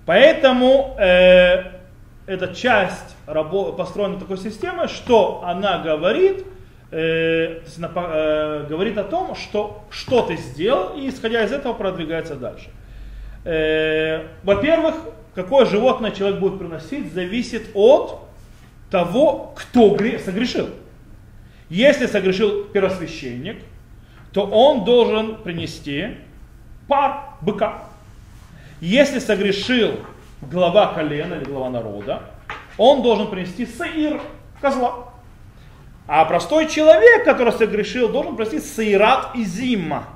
Поэтому 0.06 0.96
э, 0.98 1.80
эта 2.26 2.54
часть 2.54 3.16
построена 3.26 4.18
такой 4.18 4.38
системой, 4.38 4.88
что 4.88 5.42
она 5.44 5.80
говорит, 5.80 6.46
э, 6.90 7.60
э, 7.62 8.66
говорит 8.68 8.98
о 8.98 9.04
том, 9.04 9.34
что 9.34 9.84
что 9.90 10.22
ты 10.22 10.36
сделал, 10.36 10.96
и 10.96 11.08
исходя 11.08 11.44
из 11.44 11.52
этого 11.52 11.72
продвигается 11.72 12.36
дальше. 12.36 12.70
Э, 13.44 14.26
во-первых, 14.42 14.94
какое 15.34 15.66
животное 15.66 16.10
человек 16.10 16.40
будет 16.40 16.58
приносить, 16.58 17.12
зависит 17.12 17.70
от 17.74 18.20
того, 18.90 19.54
кто 19.56 19.96
согрешил. 20.24 20.70
Если 21.68 22.06
согрешил 22.06 22.64
первосвященник, 22.64 23.62
то 24.32 24.44
он 24.46 24.84
должен 24.84 25.36
принести 25.36 26.16
пар 26.88 27.36
быка. 27.40 27.84
Если 28.80 29.18
согрешил 29.18 30.00
глава 30.40 30.94
колена 30.94 31.34
или 31.34 31.44
глава 31.44 31.70
народа, 31.70 32.22
он 32.76 33.02
должен 33.02 33.28
принести 33.28 33.66
саир, 33.66 34.20
козла. 34.60 35.09
А 36.12 36.24
простой 36.24 36.66
человек, 36.66 37.24
который 37.24 37.52
согрешил, 37.52 38.08
должен 38.08 38.34
принести 38.34 38.58
саират 38.58 39.36
и 39.36 39.44
зима. 39.44 40.08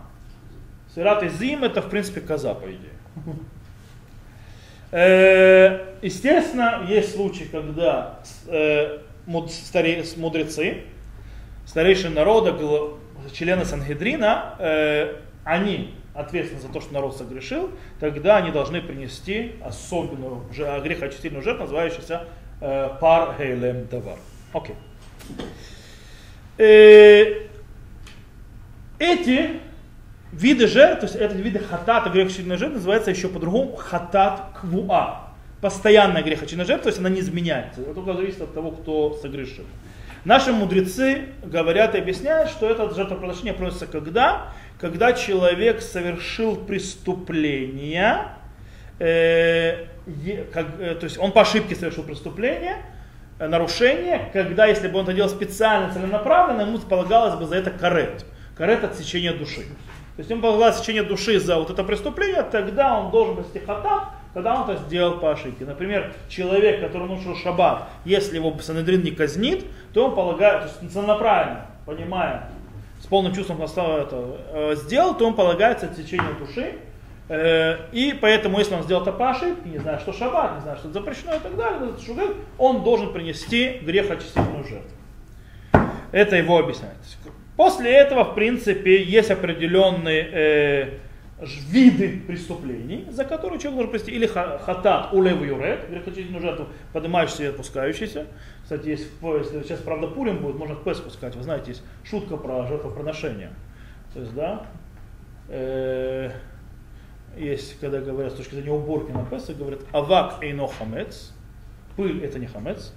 Саират 0.92 1.22
и 1.22 1.28
зим 1.28 1.62
это 1.62 1.82
в 1.82 1.88
принципе 1.88 2.20
коза, 2.20 2.52
по 2.54 2.66
идее. 2.66 2.90
Э, 4.90 5.94
естественно, 6.02 6.84
есть 6.88 7.14
случаи, 7.14 7.44
когда 7.44 8.18
э, 8.48 8.98
мудрецы, 9.26 10.82
старейшие 11.64 12.10
народа, 12.10 12.58
члены 13.32 13.64
Сангедрина, 13.64 14.56
э, 14.58 15.16
они 15.44 15.94
ответственны 16.12 16.60
за 16.60 16.70
то, 16.70 16.80
что 16.80 16.92
народ 16.92 17.16
согрешил, 17.16 17.70
тогда 18.00 18.38
они 18.38 18.50
должны 18.50 18.82
принести 18.82 19.52
особенную 19.64 20.42
грехочистительную 20.82 21.44
жертву, 21.44 21.62
называющуюся 21.62 22.24
пар 22.58 23.36
хейлем 23.38 23.86
давар. 23.86 24.18
Окей. 24.52 24.74
Эти 26.56 27.60
виды 30.32 30.66
жертв, 30.66 31.00
то 31.00 31.06
есть 31.06 31.16
это 31.16 31.34
виды 31.34 31.58
хатата, 31.58 32.10
грехочистительной 32.10 32.56
жертвы, 32.56 32.76
называется 32.76 33.10
еще 33.10 33.28
по-другому 33.28 33.76
хатат 33.76 34.58
квуа. 34.60 35.30
Постоянная 35.60 36.22
грехочистительная 36.22 36.66
жертва, 36.66 36.84
то 36.84 36.88
есть 36.88 36.98
она 36.98 37.08
не 37.08 37.20
изменяется. 37.20 37.80
Это 37.80 37.94
только 37.94 38.14
зависит 38.14 38.42
от 38.42 38.52
того, 38.52 38.70
кто 38.72 39.14
согрешил. 39.20 39.64
Наши 40.24 40.52
мудрецы 40.52 41.26
говорят 41.42 41.94
и 41.94 41.98
объясняют, 41.98 42.50
что 42.50 42.68
это 42.68 42.92
жертвоприношение 42.94 43.52
приносится 43.52 43.86
когда? 43.86 44.52
Когда 44.80 45.12
человек 45.12 45.82
совершил 45.82 46.56
преступление, 46.56 48.28
э, 48.98 49.86
как, 50.52 50.80
э, 50.80 50.94
то 50.94 51.04
есть 51.04 51.18
он 51.18 51.32
по 51.32 51.42
ошибке 51.42 51.74
совершил 51.74 52.04
преступление, 52.04 52.76
э, 52.76 52.93
нарушение, 53.38 54.30
когда 54.32 54.66
если 54.66 54.88
бы 54.88 54.98
он 54.98 55.04
это 55.04 55.14
делал 55.14 55.30
специально, 55.30 55.92
целенаправленно, 55.92 56.62
ему 56.62 56.78
полагалось 56.78 57.34
бы 57.34 57.46
за 57.46 57.56
это 57.56 57.70
карет. 57.70 58.24
Карет 58.56 58.84
отсечение 58.84 59.32
души. 59.32 59.62
То 60.16 60.20
есть 60.20 60.30
ему 60.30 60.42
полагалось 60.42 60.76
отсечение 60.76 61.02
души 61.02 61.40
за 61.40 61.58
вот 61.58 61.70
это 61.70 61.82
преступление, 61.82 62.42
тогда 62.44 62.98
он 62.98 63.10
должен 63.10 63.34
быть 63.34 63.46
стихотап, 63.46 64.12
когда 64.32 64.54
он 64.54 64.70
это 64.70 64.82
сделал 64.84 65.18
по 65.18 65.32
ошибке. 65.32 65.64
Например, 65.64 66.12
человек, 66.28 66.80
который 66.80 67.08
нарушил 67.08 67.36
шаббат, 67.36 67.88
если 68.04 68.36
его 68.36 68.56
Санедрин 68.60 69.02
не 69.02 69.10
казнит, 69.10 69.64
то 69.92 70.06
он 70.06 70.14
полагает, 70.14 70.62
то 70.62 70.68
есть 70.68 70.92
целенаправленно, 70.92 71.66
понимая, 71.84 72.48
с 73.00 73.06
полным 73.06 73.34
чувством 73.34 73.60
это 73.62 74.38
э, 74.52 74.74
сделал, 74.76 75.14
то 75.14 75.26
он 75.26 75.34
полагается 75.34 75.86
отсечению 75.86 76.36
души. 76.38 76.78
Э, 77.28 77.88
и 77.92 78.16
поэтому, 78.20 78.58
если 78.58 78.74
он 78.74 78.82
сделал 78.82 79.02
это 79.02 79.12
по 79.12 79.30
ошибке, 79.30 79.68
не 79.68 79.78
знаю, 79.78 79.98
что 80.00 80.12
шаббат, 80.12 80.56
не 80.56 80.60
знаю, 80.60 80.76
что 80.76 80.88
это 80.88 80.98
запрещено 80.98 81.34
и 81.34 81.38
так 81.38 81.56
далее, 81.56 81.90
он 82.58 82.84
должен 82.84 83.12
принести 83.12 83.78
грех 83.82 84.10
очистительную 84.10 84.64
жертву. 84.64 84.90
Это 86.12 86.36
его 86.36 86.58
объясняет. 86.58 86.96
После 87.56 87.90
этого, 87.92 88.24
в 88.24 88.34
принципе, 88.34 89.02
есть 89.02 89.30
определенные 89.30 90.28
э, 90.32 90.98
виды 91.40 92.20
преступлений, 92.26 93.06
за 93.10 93.24
которые 93.24 93.58
человек 93.58 93.76
должен 93.76 93.90
принести 93.90 94.12
или 94.12 94.26
хатат 94.26 95.12
улев 95.12 95.40
юрет, 95.42 95.88
грехочистительную 95.88 96.42
жертву, 96.42 96.68
поднимающийся 96.92 97.44
и 97.44 97.46
отпускающийся. 97.46 98.26
Кстати, 98.62 98.88
есть, 98.88 99.08
если 99.22 99.62
сейчас, 99.62 99.80
правда, 99.80 100.08
Пурим 100.08 100.38
будет, 100.38 100.56
можно 100.56 100.74
в 100.74 100.84
Пес 100.84 100.98
пускать. 100.98 101.36
Вы 101.36 101.42
знаете, 101.42 101.70
есть 101.70 101.82
шутка 102.04 102.36
про 102.36 102.66
жертвоприношение. 102.66 103.50
То 104.12 104.20
есть, 104.20 104.34
да, 104.34 104.66
э, 105.48 106.30
есть, 107.38 107.78
когда 107.80 108.00
говорят 108.00 108.32
с 108.32 108.36
точки 108.36 108.54
зрения 108.54 108.72
уборки 108.72 109.10
на 109.10 109.24
Песа, 109.24 109.54
говорят, 109.54 109.80
авак 109.92 110.42
эйно 110.42 110.66
хамец, 110.66 111.32
пыль 111.96 112.24
это 112.24 112.38
не 112.38 112.46
хамец, 112.46 112.92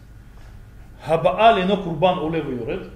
хабаал 1.04 1.58
эйно 1.58 1.78
курбан 1.78 2.20
улев 2.20 2.46
юрет, 2.50 2.90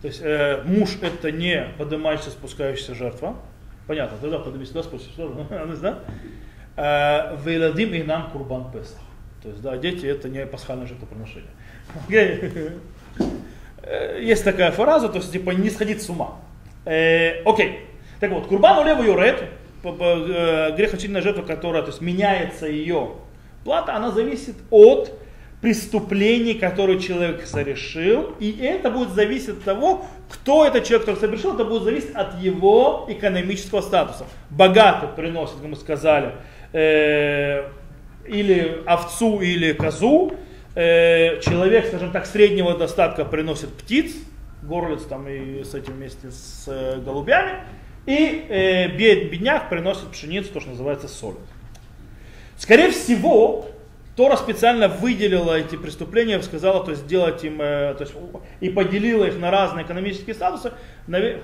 то 0.00 0.08
есть 0.08 0.20
э, 0.22 0.62
муж 0.64 0.98
это 1.00 1.30
не 1.30 1.66
поднимающаяся, 1.78 2.30
спускающаяся 2.30 2.94
жертва, 2.94 3.36
Понятно, 3.86 4.16
тогда 4.20 4.38
подними 4.38 4.64
сюда, 4.64 4.82
спустись 4.82 5.14
сюда, 5.14 5.98
да? 6.76 7.36
Вейладим 7.44 7.92
и 7.94 8.02
нам 8.02 8.30
курбан 8.30 8.70
Песах. 8.70 9.00
То 9.42 9.48
есть, 9.48 9.60
да, 9.60 9.76
дети 9.76 10.06
это 10.06 10.28
не 10.28 10.46
пасхальное 10.46 10.86
жертвоприношение. 10.86 11.50
Э, 13.84 14.22
есть 14.22 14.44
такая 14.44 14.70
фраза, 14.70 15.08
то 15.08 15.16
есть, 15.16 15.32
типа, 15.32 15.50
не 15.50 15.68
сходить 15.68 16.00
с 16.00 16.08
ума. 16.08 16.36
Э, 16.84 17.42
окей. 17.42 17.80
Так 18.20 18.30
вот, 18.30 18.46
курбан 18.46 18.78
улеву 18.78 19.02
юрет, 19.02 19.42
э, 19.84 20.74
грехочинная 20.76 21.22
жертва, 21.22 21.42
которая, 21.42 21.82
то 21.82 21.88
есть, 21.88 22.00
меняется 22.00 22.66
ее 22.66 23.12
плата, 23.64 23.94
она 23.94 24.10
зависит 24.10 24.56
от 24.70 25.12
преступлений, 25.62 26.54
которые 26.54 26.98
человек 26.98 27.46
совершил, 27.46 28.34
и 28.40 28.58
это 28.60 28.90
будет 28.90 29.10
зависеть 29.10 29.50
от 29.50 29.62
того, 29.62 30.04
кто 30.28 30.66
этот 30.66 30.84
человек, 30.84 31.06
который 31.06 31.20
совершил, 31.20 31.54
это 31.54 31.64
будет 31.64 31.84
зависеть 31.84 32.14
от 32.14 32.40
его 32.40 33.06
экономического 33.08 33.80
статуса. 33.80 34.26
Богатый 34.50 35.08
приносит, 35.14 35.56
как 35.56 35.66
мы 35.66 35.76
сказали, 35.76 36.32
э, 36.72 37.68
или 38.26 38.82
овцу, 38.86 39.40
или 39.40 39.72
козу, 39.72 40.32
э, 40.74 41.40
человек, 41.40 41.86
скажем 41.86 42.10
так, 42.10 42.26
среднего 42.26 42.76
достатка 42.76 43.24
приносит 43.24 43.72
птиц, 43.72 44.14
горлиц 44.62 45.02
там 45.02 45.28
и 45.28 45.62
с 45.62 45.74
этим 45.74 45.94
вместе 45.94 46.30
с 46.32 46.64
э, 46.66 47.00
голубями, 47.00 47.60
и 48.06 48.46
э, 48.48 48.88
бедняк 48.88 49.68
приносит 49.68 50.08
пшеницу, 50.10 50.52
то, 50.52 50.60
что 50.60 50.70
называется 50.70 51.08
соль. 51.08 51.36
Скорее 52.56 52.90
всего, 52.90 53.66
Тора 54.16 54.36
специально 54.36 54.88
выделила 54.88 55.58
эти 55.58 55.76
преступления, 55.76 56.40
сказала, 56.42 56.84
то 56.84 56.90
есть 56.90 57.04
сделать 57.04 57.42
им, 57.44 57.62
э, 57.62 57.94
то 57.94 58.04
есть, 58.04 58.14
и 58.60 58.68
поделила 58.68 59.24
их 59.24 59.38
на 59.38 59.50
разные 59.50 59.86
экономические 59.86 60.34
статусы, 60.34 60.72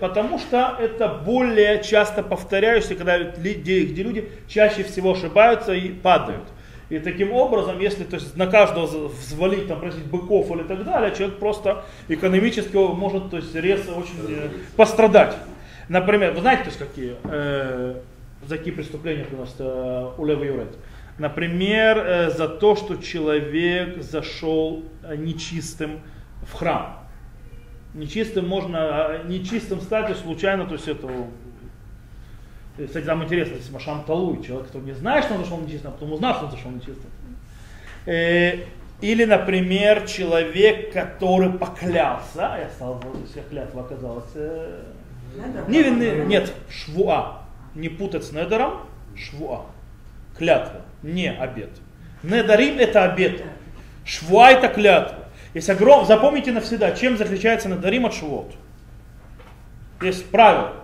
потому 0.00 0.38
что 0.38 0.76
это 0.78 1.08
более 1.08 1.82
часто 1.82 2.22
повторяющиеся, 2.22 2.94
когда 2.94 3.16
люди, 3.16 3.86
где 3.86 4.02
люди 4.02 4.28
чаще 4.48 4.82
всего 4.82 5.12
ошибаются 5.12 5.72
и 5.72 5.88
падают. 5.88 6.44
И 6.90 6.98
таким 6.98 7.32
образом, 7.32 7.78
если 7.80 8.04
то 8.04 8.16
есть, 8.16 8.36
на 8.36 8.46
каждого 8.46 8.86
взвалить, 9.08 9.68
там, 9.68 9.80
просить 9.80 10.04
быков 10.04 10.50
или 10.50 10.62
так 10.62 10.84
далее, 10.84 11.14
человек 11.16 11.38
просто 11.38 11.84
экономически 12.08 12.76
может 12.76 13.30
то 13.30 13.36
есть, 13.36 13.54
резко 13.54 13.90
очень 13.90 14.14
э, 14.28 14.48
пострадать. 14.76 15.36
Например, 15.88 16.32
вы 16.32 16.40
знаете, 16.40 16.64
то 16.64 16.68
есть, 16.68 16.78
какие, 16.78 17.16
э, 17.24 18.00
за 18.46 18.58
какие 18.58 18.74
преступления 18.74 19.24
приносят 19.24 19.56
э, 19.60 20.10
Улева 20.18 20.44
Юрет? 20.44 20.76
Например, 21.18 21.98
э, 21.98 22.30
за 22.30 22.48
то, 22.48 22.76
что 22.76 22.96
человек 22.96 24.02
зашел 24.02 24.84
э, 25.02 25.16
нечистым 25.16 26.00
в 26.42 26.52
храм. 26.52 27.08
Нечистым 27.94 28.46
можно, 28.46 28.78
а, 28.78 29.22
нечистым 29.24 29.80
стать 29.80 30.14
случайно, 30.18 30.66
то 30.66 30.74
есть 30.74 30.86
это, 30.86 31.08
кстати, 32.86 33.04
там 33.04 33.24
интересно, 33.24 33.54
если 33.56 33.72
Машам 33.72 34.04
Талуй, 34.04 34.44
человек, 34.44 34.66
который 34.66 34.84
не 34.84 34.92
знает, 34.92 35.24
что 35.24 35.34
он 35.34 35.40
зашел 35.42 35.58
нечистым, 35.58 35.90
а 35.90 35.94
потом 35.94 36.12
узнал, 36.12 36.34
что 36.34 36.44
он 36.44 36.50
зашел 36.50 36.70
нечистым. 36.70 37.10
Э, 38.04 38.58
или, 39.00 39.24
например, 39.24 40.06
человек, 40.06 40.92
который 40.92 41.50
поклялся, 41.50 42.58
я 42.60 42.68
стал, 42.74 43.02
если 43.24 43.40
клятва 43.48 43.82
оказалась, 43.82 44.32
невинный, 45.68 46.26
нет, 46.26 46.52
швуа, 46.70 47.42
не 47.74 47.88
путать 47.88 48.24
с 48.24 48.32
недером, 48.32 48.80
швуа, 49.16 49.66
клятва 50.36 50.82
не 51.02 51.30
обед. 51.30 51.70
Недарим 52.22 52.78
это 52.78 53.04
обед. 53.04 53.42
Швуа 54.04 54.50
это 54.50 54.68
клятва. 54.68 55.28
Есть 55.54 55.70
огром... 55.70 56.04
Запомните 56.06 56.52
навсегда, 56.52 56.92
чем 56.92 57.14
отличается 57.14 57.68
Недарим 57.68 58.06
от 58.06 58.14
Швуот. 58.14 58.54
Есть 60.00 60.30
правило, 60.30 60.74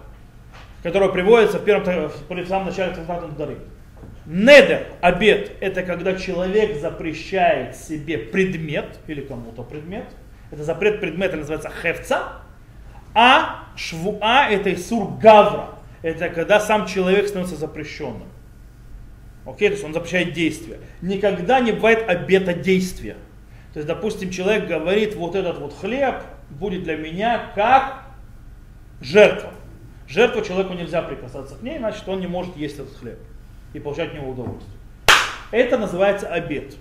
которое 0.83 1.11
приводится 1.11 1.59
в, 1.59 1.65
первом, 1.65 2.11
в 2.19 2.49
самом 2.49 2.67
начале 2.67 2.95
трактата 2.95 3.27
Недарим. 3.27 3.59
Недер, 4.27 4.87
обед, 5.03 5.53
это 5.61 5.83
когда 5.83 6.15
человек 6.15 6.81
запрещает 6.81 7.77
себе 7.77 8.17
предмет, 8.17 8.99
или 9.07 9.21
кому-то 9.21 9.63
предмет, 9.63 10.07
это 10.51 10.65
запрет 10.65 11.01
предмета 11.01 11.37
называется 11.37 11.71
хевца, 11.83 12.41
а 13.15 13.65
швуа 13.77 14.49
это 14.51 14.75
исур 14.75 15.17
гавра, 15.19 15.71
это 16.03 16.29
когда 16.29 16.61
сам 16.61 16.87
человек 16.87 17.29
становится 17.29 17.57
запрещенным. 17.57 18.29
Окей, 19.47 19.69
то 19.69 19.75
есть 19.75 19.85
он 19.85 19.93
запрещает 19.93 20.33
действия. 20.33 20.81
Никогда 21.03 21.61
не 21.61 21.73
бывает 21.73 22.09
обета 22.09 22.55
действия. 22.55 23.17
То 23.73 23.79
есть, 23.79 23.87
допустим, 23.87 24.31
человек 24.31 24.67
говорит, 24.67 25.15
вот 25.17 25.35
этот 25.35 25.59
вот 25.59 25.75
хлеб 25.79 26.17
будет 26.49 26.85
для 26.85 26.97
меня 26.97 27.51
как 27.55 28.05
жертва. 29.01 29.51
Жертву 30.09 30.43
человеку 30.43 30.75
нельзя 30.75 31.03
прикасаться 31.03 31.57
к 31.57 31.63
ней, 31.63 31.79
значит 31.79 32.07
он 32.09 32.21
не 32.21 32.27
может 32.27 32.57
есть 32.57 32.79
этот 32.79 32.97
хлеб 32.97 33.19
и 33.73 33.81
получать 33.81 34.11
от 34.11 34.15
него 34.15 34.31
удовольствие. 34.31 34.77
Это 35.51 35.79
называется 35.79 36.29
обед. 36.29 36.75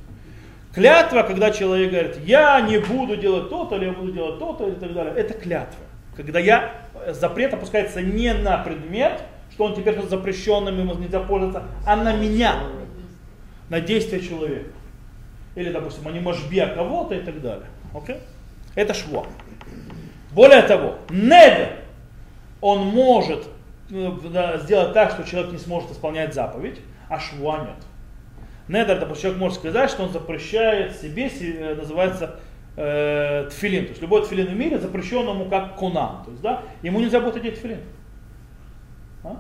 Клятва, 0.74 1.24
когда 1.24 1.52
человек 1.52 1.91
говорит, 1.91 2.17
я 2.26 2.60
не 2.62 2.80
буду 2.80 3.15
делать 3.15 3.50
то-то, 3.50 3.76
или 3.76 3.86
я 3.86 3.91
буду 3.91 4.12
делать 4.12 4.39
то-то, 4.39 4.67
и 4.67 4.76
так 4.76 4.93
далее, 4.93 5.13
это 5.15 5.34
клятва. 5.34 5.84
Когда 6.15 6.39
я, 6.39 6.73
запрет 7.10 7.54
опускается 7.54 8.02
не 8.02 8.34
на 8.34 8.58
предмет, 8.60 9.23
что 9.52 9.65
он 9.65 9.76
теперь 9.76 10.02
запрещенным, 10.02 10.80
ему 10.80 10.95
нельзя 10.95 11.19
пользоваться, 11.19 11.63
а 11.86 11.95
на 11.95 12.13
меня, 12.13 12.63
на 13.69 13.82
действие 13.82 14.21
человека. 14.21 14.69
Или, 15.56 15.71
допустим, 15.71 16.08
они 16.08 16.19
можбе 16.19 16.65
кого-то 16.67 17.15
и 17.15 17.19
так 17.19 17.41
далее. 17.41 17.67
Okay? 17.93 18.19
Это 18.76 18.93
шво. 18.93 19.26
Более 20.32 20.63
того, 20.63 20.95
недер, 21.10 21.78
он 22.60 22.88
может 22.88 23.47
э, 23.91 24.60
сделать 24.63 24.93
так, 24.93 25.12
что 25.12 25.23
человек 25.23 25.52
не 25.52 25.60
сможет 25.60 25.91
исполнять 25.91 26.34
заповедь, 26.34 26.80
а 27.08 27.19
шва 27.19 27.60
нет. 27.60 27.86
Недер, 28.67 28.99
допустим, 28.99 29.21
человек 29.23 29.39
может 29.39 29.58
сказать, 29.60 29.91
что 29.91 30.04
он 30.04 30.10
запрещает 30.12 30.95
себе, 30.95 31.28
э, 31.28 31.76
называется 31.76 32.39
э, 32.76 33.48
тфилин. 33.50 33.86
То 33.86 33.90
есть 33.90 34.02
любой 34.02 34.24
тфилин 34.24 34.48
в 34.48 34.56
мире 34.56 34.80
запрещен 34.80 35.28
ему 35.28 35.46
как 35.50 35.76
кунан. 35.76 36.24
То 36.24 36.32
есть, 36.32 36.42
да, 36.42 36.64
ему 36.82 37.00
нельзя 37.00 37.20
будет 37.20 37.38
одеть 37.38 37.56
тфилин. 37.56 37.80
А? 39.24 39.38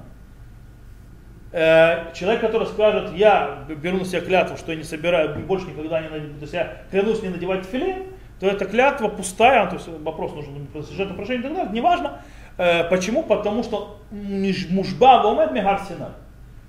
Э, 1.51 2.13
человек, 2.13 2.41
который 2.41 2.67
скажет, 2.67 3.13
я 3.13 3.65
беру 3.67 3.97
на 3.97 4.05
себя 4.05 4.21
клятву, 4.21 4.57
что 4.57 4.71
я 4.71 4.77
не 4.77 4.83
собираю, 4.83 5.39
больше 5.45 5.67
никогда 5.67 6.01
не 6.01 6.09
надеваю, 6.09 6.33
то 6.35 6.41
есть 6.41 6.53
я 6.53 6.77
клянусь 6.89 7.21
не 7.21 7.29
надевать 7.29 7.61
тфилин, 7.61 8.05
то 8.39 8.47
эта 8.47 8.65
клятва 8.65 9.07
пустая, 9.07 9.67
то 9.67 9.75
есть 9.75 9.87
вопрос 9.87 10.33
нужен 10.33 10.67
жертвоприношение 10.73 11.39
и 11.39 11.43
так 11.43 11.53
далее, 11.53 11.71
неважно. 11.71 12.21
Э, 12.57 12.89
почему? 12.89 13.21
Потому 13.21 13.63
что 13.63 13.99
мужба 14.11 15.21
вомед 15.23 15.51
синай. 15.87 16.09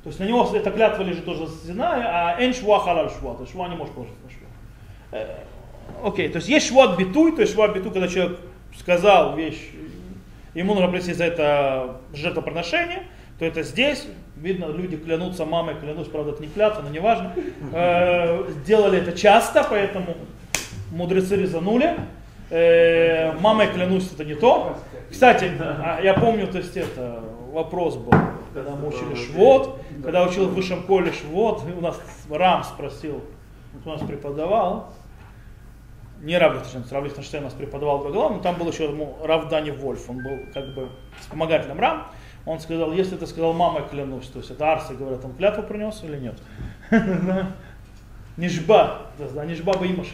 То 0.03 0.09
есть 0.09 0.21
на 0.21 0.25
него 0.25 0.47
эта 0.55 0.71
клятва 0.71 1.03
лежит 1.03 1.25
тоже 1.25 1.47
Синай, 1.49 2.03
а 2.05 2.37
эн 2.39 2.53
шва 2.53 2.79
халаль 2.79 3.09
шва, 3.09 3.35
то 3.37 3.41
есть 3.41 3.53
шва 3.53 3.69
не 3.69 3.77
может 3.77 3.95
положить 3.95 4.23
на 4.23 4.31
шва. 4.31 5.27
Окей, 6.03 6.29
то 6.29 6.37
есть 6.37 6.49
есть 6.49 6.69
шват 6.69 6.99
битуй, 6.99 7.33
то 7.33 7.41
есть 7.41 7.55
шват 7.55 7.75
битуй, 7.75 7.91
когда 7.91 8.09
человек 8.09 8.39
сказал 8.79 9.37
вещь, 9.37 9.71
ему 10.55 10.75
нужно 10.75 10.89
принести 10.89 11.13
за 11.13 11.25
это 11.25 12.01
жертвоприношение, 12.13 13.05
то 13.39 13.45
это 13.45 13.63
здесь, 13.63 14.07
видно, 14.37 14.67
люди 14.67 14.97
клянутся, 14.97 15.45
мамой 15.45 15.75
клянусь, 15.81 16.09
правда, 16.09 16.33
это 16.33 16.43
не 16.43 16.49
клятва, 16.49 16.83
но 16.83 16.91
неважно. 16.91 17.33
Э, 17.73 18.45
делали 18.65 18.99
это 18.99 19.13
часто, 19.13 19.67
поэтому 19.69 20.15
мудрецы 20.93 21.37
резанули. 21.37 21.97
Э, 22.51 23.33
мамой 23.41 23.69
клянусь, 23.69 24.13
это 24.13 24.25
не 24.25 24.35
то. 24.35 24.77
Кстати, 25.11 25.51
а, 25.59 26.01
я 26.03 26.15
помню, 26.15 26.47
то 26.47 26.59
есть 26.59 26.77
это 26.77 27.21
вопрос 27.53 27.97
был, 27.97 28.13
когда 28.53 28.73
мы 28.77 28.89
учили 28.89 29.15
швот, 29.15 29.81
когда 30.03 30.25
учил 30.25 30.49
в 30.49 30.55
высшем 30.55 30.83
коле 30.83 31.13
швот, 31.13 31.63
у 31.77 31.81
нас 31.81 32.01
Рам 32.31 32.63
спросил, 32.65 33.23
у 33.85 33.89
нас 33.89 34.01
преподавал, 34.03 34.93
не 36.25 36.39
Рав 36.39 36.55
Лихтенштейн, 36.55 36.85
Рав 36.91 37.05
Лихтенштейн 37.05 37.45
нас 37.45 37.53
преподавал 37.53 38.01
по 38.01 38.09
но 38.09 38.39
там 38.41 38.57
был 38.57 38.69
еще 38.69 38.89
ну, 38.89 39.17
Рав 39.23 39.49
Дани 39.49 39.71
Вольф, 39.71 40.09
он 40.09 40.23
был 40.23 40.39
как 40.53 40.75
бы 40.75 40.89
вспомогательным 41.21 41.79
Рам. 41.79 42.07
Он 42.47 42.61
сказал, 42.61 42.93
если 42.93 43.17
ты 43.17 43.27
сказал 43.27 43.53
мамой 43.53 43.83
клянусь, 43.89 44.27
то 44.29 44.39
есть 44.39 44.51
это 44.51 44.73
Арсы 44.73 44.95
говорят, 44.95 45.25
он 45.25 45.35
клятву 45.35 45.63
принес 45.63 46.03
или 46.03 46.19
нет? 46.19 46.39
Нижба, 48.37 49.03
да, 49.35 49.45
нижба 49.45 49.73
бы 49.79 49.87
имаши. 49.87 50.13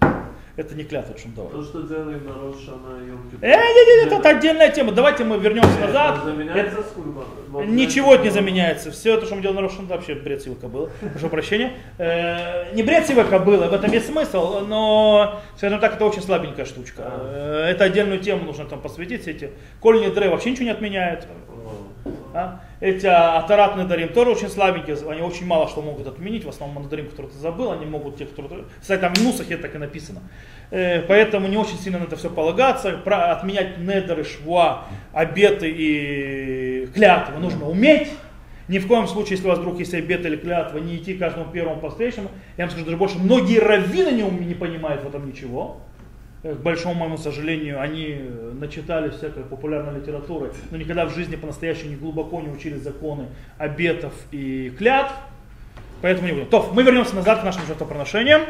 Это 0.56 0.74
не 0.74 0.84
клятва 0.84 1.16
Шумдова. 1.16 1.50
То, 1.50 1.62
что 1.62 1.82
делаем 1.82 2.24
на 2.24 2.34
Рошана 2.34 2.98
и 3.00 3.10
Э, 3.42 3.56
не, 3.56 4.10
не, 4.10 4.16
это 4.16 4.28
отдельная 4.28 4.70
тема. 4.70 4.92
Давайте 4.92 5.24
мы 5.24 5.38
вернемся 5.38 5.78
назад. 5.80 6.24
Заменяется 6.24 6.78
это... 6.80 7.66
Ничего 7.66 8.16
не 8.16 8.30
заменяется. 8.30 8.90
Все 8.90 9.14
это, 9.14 9.26
что 9.26 9.36
мы 9.36 9.42
делаем 9.42 9.62
на 9.62 9.68
Рошан, 9.68 9.86
вообще 9.86 10.14
бред 10.14 10.42
сивой 10.42 10.56
кобылы. 10.56 10.90
Прошу 11.12 11.28
прощения. 11.28 11.72
Э, 11.98 12.74
не 12.74 12.82
бред 12.82 13.06
сивой 13.06 13.24
кобылы, 13.24 13.68
в 13.68 13.74
этом 13.74 13.90
есть 13.92 14.06
смысл, 14.06 14.60
но, 14.66 15.40
скажем 15.56 15.80
так, 15.80 15.94
это 15.94 16.04
очень 16.04 16.22
слабенькая 16.22 16.64
штучка. 16.64 17.02
Э, 17.06 17.66
это 17.70 17.84
отдельную 17.84 18.20
тему 18.20 18.44
нужно 18.44 18.64
там 18.64 18.80
посвятить. 18.80 19.26
Эти 19.28 19.50
кольни 19.80 20.08
дрей 20.08 20.28
вообще 20.28 20.50
ничего 20.50 20.64
не 20.64 20.70
отменяет. 20.72 21.26
А? 22.34 22.60
Эти 22.80 23.06
атаратные 23.06 23.86
дарим 23.86 24.08
тоже 24.08 24.30
очень 24.30 24.48
слабенькие, 24.48 24.96
они 25.08 25.22
очень 25.22 25.46
мало 25.46 25.68
что 25.68 25.82
могут 25.82 26.06
отменить, 26.06 26.44
в 26.44 26.48
основном 26.48 26.88
дарим, 26.88 27.08
которые 27.08 27.32
ты 27.32 27.38
забыл, 27.38 27.72
они 27.72 27.86
могут 27.86 28.16
те, 28.16 28.26
которые... 28.26 28.64
Кстати, 28.80 29.00
там 29.00 29.14
в 29.14 29.22
Нусахе 29.22 29.56
так 29.56 29.74
и 29.74 29.78
написано. 29.78 30.20
Э, 30.70 31.02
поэтому 31.02 31.48
не 31.48 31.56
очень 31.56 31.78
сильно 31.78 31.98
на 31.98 32.04
это 32.04 32.16
все 32.16 32.30
полагаться. 32.30 33.00
Отменять 33.04 33.78
недеры, 33.78 34.24
шва, 34.24 34.84
обеты 35.12 35.70
и 35.70 36.86
клятвы 36.94 37.38
нужно 37.40 37.68
уметь. 37.68 38.08
Ни 38.68 38.78
в 38.78 38.86
коем 38.86 39.08
случае, 39.08 39.32
если 39.32 39.46
у 39.46 39.50
вас 39.50 39.58
вдруг 39.58 39.80
есть 39.80 39.94
обет 39.94 40.24
или 40.24 40.36
клятва, 40.36 40.78
не 40.78 40.96
идти 40.96 41.14
каждому 41.14 41.50
первому 41.50 41.80
по. 41.80 41.92
Я 42.00 42.12
вам 42.58 42.70
скажу 42.70 42.84
даже 42.84 42.96
больше, 42.96 43.18
многие 43.18 43.58
раввины 43.58 44.10
не, 44.10 44.22
не 44.22 44.54
понимают 44.54 45.02
в 45.02 45.08
этом 45.08 45.26
ничего. 45.26 45.80
Э, 46.42 46.54
к 46.54 46.58
большому 46.58 46.94
моему 46.94 47.18
сожалению, 47.18 47.80
они 47.80 48.16
э, 48.18 48.52
начитали 48.58 49.10
всякой 49.10 49.44
популярной 49.44 50.00
литературы, 50.00 50.52
но 50.70 50.78
никогда 50.78 51.04
в 51.04 51.14
жизни 51.14 51.36
по-настоящему 51.36 51.90
не 51.90 51.96
глубоко 51.96 52.40
не 52.40 52.48
учили 52.48 52.76
законы 52.76 53.26
обетов 53.58 54.14
и 54.30 54.72
клятв. 54.78 55.12
Поэтому 56.00 56.28
не 56.28 56.32
будем. 56.32 56.46
То, 56.46 56.70
мы 56.72 56.82
вернемся 56.82 57.14
назад 57.14 57.42
к 57.42 57.44
нашим 57.44 57.66
жертвоприношениям. 57.66 58.42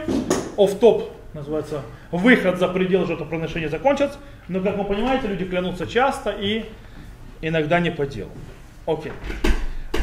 Оф-топ 0.56 1.10
называется 1.34 1.82
выход 2.12 2.58
за 2.58 2.68
пределы 2.68 3.06
жертвоприношения 3.06 3.68
закончится. 3.68 4.18
Но, 4.46 4.60
как 4.60 4.78
вы 4.78 4.84
понимаете, 4.84 5.26
люди 5.26 5.44
клянутся 5.44 5.88
часто 5.88 6.30
и 6.30 6.66
иногда 7.40 7.80
не 7.80 7.90
по 7.90 8.06
делу. 8.06 8.30
Окей. 8.86 9.12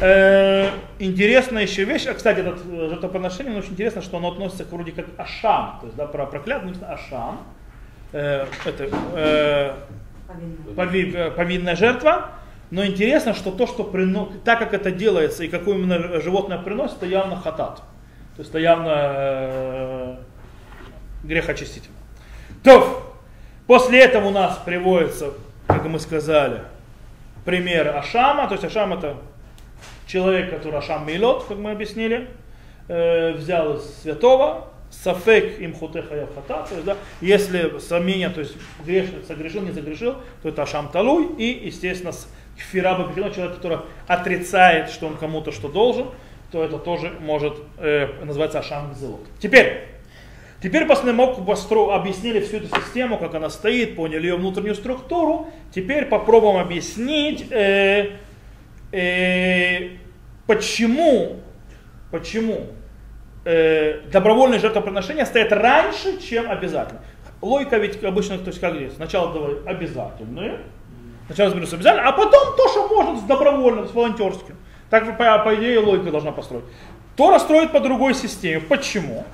Э, 0.02 0.68
интересная 0.98 1.62
еще 1.62 1.84
вещь, 1.84 2.06
а, 2.06 2.12
кстати, 2.12 2.40
это 2.40 2.58
жертвоприношение, 2.90 3.58
очень 3.58 3.72
интересно, 3.72 4.02
что 4.02 4.18
оно 4.18 4.28
относится 4.28 4.64
к 4.64 4.72
вроде 4.72 4.92
как 4.92 5.06
ашам, 5.16 5.78
то 5.80 5.86
есть 5.86 5.96
да, 5.96 6.06
про 6.06 6.26
проклятие, 6.26 6.74
ашам 6.86 7.40
э, 8.12 8.46
это, 8.64 8.88
э, 9.14 9.74
пови, 10.76 11.12
э, 11.14 11.30
повинная 11.30 11.76
жертва. 11.76 12.30
Но 12.70 12.84
интересно, 12.84 13.34
что 13.34 13.50
то, 13.50 13.66
что 13.66 13.84
прино... 13.84 14.30
так 14.44 14.58
как 14.58 14.74
это 14.74 14.90
делается 14.90 15.44
и 15.44 15.48
какое 15.48 15.76
именно 15.76 16.20
животное 16.20 16.58
приносит, 16.58 16.98
это 16.98 17.06
явно 17.06 17.36
хатат. 17.36 17.76
То 18.36 18.40
есть 18.40 18.50
это 18.50 18.58
явно 18.58 18.92
э, 18.94 20.16
грехочистительно. 21.24 21.96
То, 22.62 23.16
после 23.66 24.00
этого 24.00 24.26
у 24.26 24.30
нас 24.30 24.58
приводится, 24.64 25.32
как 25.66 25.84
мы 25.86 25.98
сказали, 25.98 26.60
пример 27.44 27.96
Ашама. 27.96 28.46
То 28.46 28.54
есть 28.54 28.64
Ашам 28.64 28.92
это 28.92 29.16
человек, 30.06 30.50
который 30.50 30.78
Ашам 30.78 31.06
Милот, 31.06 31.44
как 31.44 31.56
мы 31.56 31.70
объяснили, 31.70 32.28
э, 32.88 33.32
взял 33.32 33.76
из 33.76 34.02
святого, 34.02 34.68
Сафек 34.90 35.60
им 35.60 35.74
хутеха 35.74 36.14
явхата, 36.14 36.66
то 36.68 36.74
есть, 36.74 36.84
да, 36.84 36.96
если 37.20 37.78
сомнение, 37.78 38.30
то 38.30 38.40
есть 38.40 38.56
грешник 38.84 39.26
согрешил, 39.26 39.62
не 39.62 39.72
согрешил, 39.72 40.16
то 40.42 40.48
это 40.48 40.62
ашам 40.62 40.88
талуй, 40.88 41.34
и, 41.36 41.66
естественно, 41.66 42.12
кфира 42.56 42.94
бабихино, 42.94 43.30
человек, 43.30 43.56
который 43.56 43.78
отрицает, 44.06 44.90
что 44.90 45.06
он 45.06 45.16
кому-то 45.16 45.52
что 45.52 45.68
должен, 45.68 46.08
то 46.50 46.64
это 46.64 46.78
тоже 46.78 47.12
может 47.20 47.54
э, 47.76 48.24
называться 48.24 48.60
ашам 48.60 48.92
гзелот. 48.92 49.20
Теперь, 49.38 49.88
теперь 50.62 50.86
после 50.86 51.12
мог 51.12 51.44
постро, 51.44 51.90
объяснили 51.90 52.40
всю 52.40 52.56
эту 52.56 52.74
систему, 52.74 53.18
как 53.18 53.34
она 53.34 53.50
стоит, 53.50 53.94
поняли 53.94 54.26
ее 54.26 54.36
внутреннюю 54.36 54.74
структуру, 54.74 55.48
теперь 55.74 56.06
попробуем 56.06 56.56
объяснить, 56.56 57.46
э, 57.50 58.12
э, 58.92 59.90
почему, 60.46 61.36
почему 62.10 62.68
э, 63.48 64.00
добровольное 64.12 64.58
жертвоприношение 64.58 65.24
стоит 65.24 65.52
раньше, 65.52 66.20
чем 66.20 66.50
обязательно. 66.50 67.00
Логика 67.40 67.78
ведь 67.78 68.02
обычно, 68.04 68.36
то 68.38 68.48
есть 68.48 68.60
как 68.60 68.74
здесь, 68.74 68.94
сначала 68.94 69.32
давай 69.32 69.56
обязательные, 69.64 70.60
сначала 71.26 71.46
разберемся 71.46 71.76
обязательно, 71.76 72.08
а 72.08 72.12
потом 72.12 72.56
то, 72.56 72.68
что 72.68 72.88
может 72.88 73.20
с 73.20 73.22
добровольным, 73.22 73.88
с 73.88 73.94
волонтерским. 73.94 74.56
Так 74.90 75.06
же, 75.06 75.12
по, 75.12 75.38
по 75.38 75.54
идее, 75.54 75.78
логика 75.78 76.10
должна 76.10 76.32
построить. 76.32 76.64
Тора 77.16 77.38
строит 77.38 77.72
по 77.72 77.80
другой 77.80 78.14
системе. 78.14 78.60
Почему? 78.60 79.24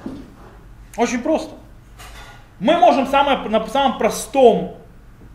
Очень 0.97 1.21
просто. 1.21 1.55
Мы 2.61 2.77
можем 2.77 3.07
самое, 3.07 3.39
на 3.49 3.67
самом 3.67 3.99
простом, 3.99 4.77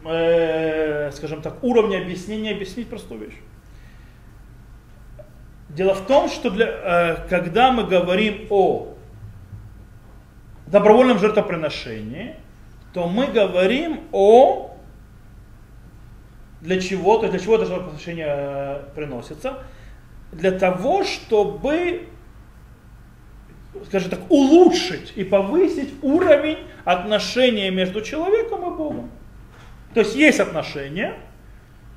э, 0.05 1.11
скажем 1.11 1.41
так, 1.41 1.63
уровне 1.63 1.97
объяснения 1.97 2.51
объяснить 2.51 2.89
простую 2.89 3.21
вещь. 3.21 3.35
Дело 5.69 5.93
в 5.93 6.05
том, 6.07 6.29
что 6.29 6.49
для, 6.49 6.67
э, 6.67 7.27
когда 7.29 7.71
мы 7.71 7.83
говорим 7.83 8.47
о 8.49 8.95
добровольном 10.67 11.19
жертвоприношении, 11.19 12.35
то 12.93 13.07
мы 13.07 13.27
говорим 13.27 14.01
о 14.11 14.75
для 16.61 16.81
чего, 16.81 17.17
то 17.17 17.23
есть 17.23 17.33
для 17.33 17.43
чего 17.43 17.55
это 17.55 17.65
жертвоприношение 17.65 18.27
э, 18.27 18.83
приносится? 18.95 19.59
Для 20.31 20.51
того, 20.51 21.03
чтобы, 21.03 22.07
скажем 23.85 24.09
так, 24.09 24.19
улучшить 24.29 25.13
и 25.15 25.23
повысить 25.23 25.93
уровень 26.01 26.59
отношения 26.83 27.71
между 27.71 28.01
человеком 28.01 28.73
и 28.73 28.75
Богом. 28.75 29.11
То 29.93 30.01
есть 30.01 30.15
есть 30.15 30.39
отношения, 30.39 31.13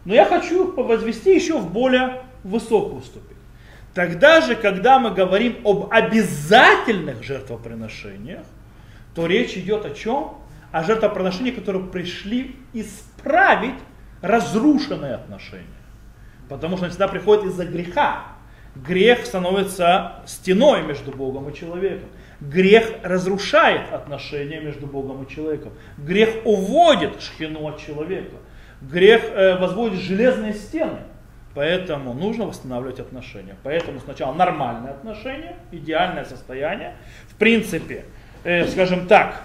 но 0.05 0.15
я 0.15 0.25
хочу 0.25 0.69
их 0.69 0.77
возвести 0.77 1.35
еще 1.35 1.59
в 1.59 1.73
более 1.73 2.23
высокую 2.45 3.03
ступень. 3.03 3.32
Тогда 3.95 4.41
же, 4.41 4.57
когда 4.57 4.99
мы 4.99 5.11
говорим 5.11 5.59
об 5.65 5.89
обязательных 5.91 7.23
жертвоприношениях, 7.23 8.45
то 9.15 9.27
речь 9.27 9.57
идет 9.57 9.85
о 9.85 9.91
чем? 9.91 10.39
О 10.71 10.83
жертвоприношениях, 10.83 11.57
которые 11.57 11.85
пришли 11.85 12.57
исправить 12.73 13.75
разрушенные 14.23 15.15
отношения. 15.15 15.67
Потому 16.49 16.77
что 16.77 16.87
они 16.87 16.91
всегда 16.91 17.09
приходят 17.09 17.45
из-за 17.45 17.67
греха. 17.67 18.25
Грех 18.75 19.27
становится 19.27 20.23
стеной 20.27 20.83
между 20.83 21.11
Богом 21.11 21.51
и 21.51 21.55
человеком. 21.55 22.09
Грех 22.41 22.91
разрушает 23.03 23.93
отношения 23.93 24.61
между 24.61 24.87
Богом 24.87 25.25
и 25.25 25.31
человеком. 25.31 25.73
Грех 25.99 26.47
уводит 26.47 27.21
шхину 27.21 27.69
от 27.69 27.79
человека. 27.79 28.37
Грех 28.81 29.25
э, 29.25 29.59
возводит 29.59 30.01
железные 30.01 30.55
стены. 30.55 31.01
Поэтому 31.55 32.15
нужно 32.15 32.47
восстанавливать 32.47 33.01
отношения. 33.01 33.57
Поэтому 33.63 34.01
сначала 34.01 34.35
нормальные 34.35 34.93
отношения, 34.93 35.57
идеальное 35.71 36.25
состояние. 36.25 36.97
В 37.29 37.35
принципе, 37.37 38.07
э, 38.45 38.67
скажем 38.69 39.07
так, 39.07 39.43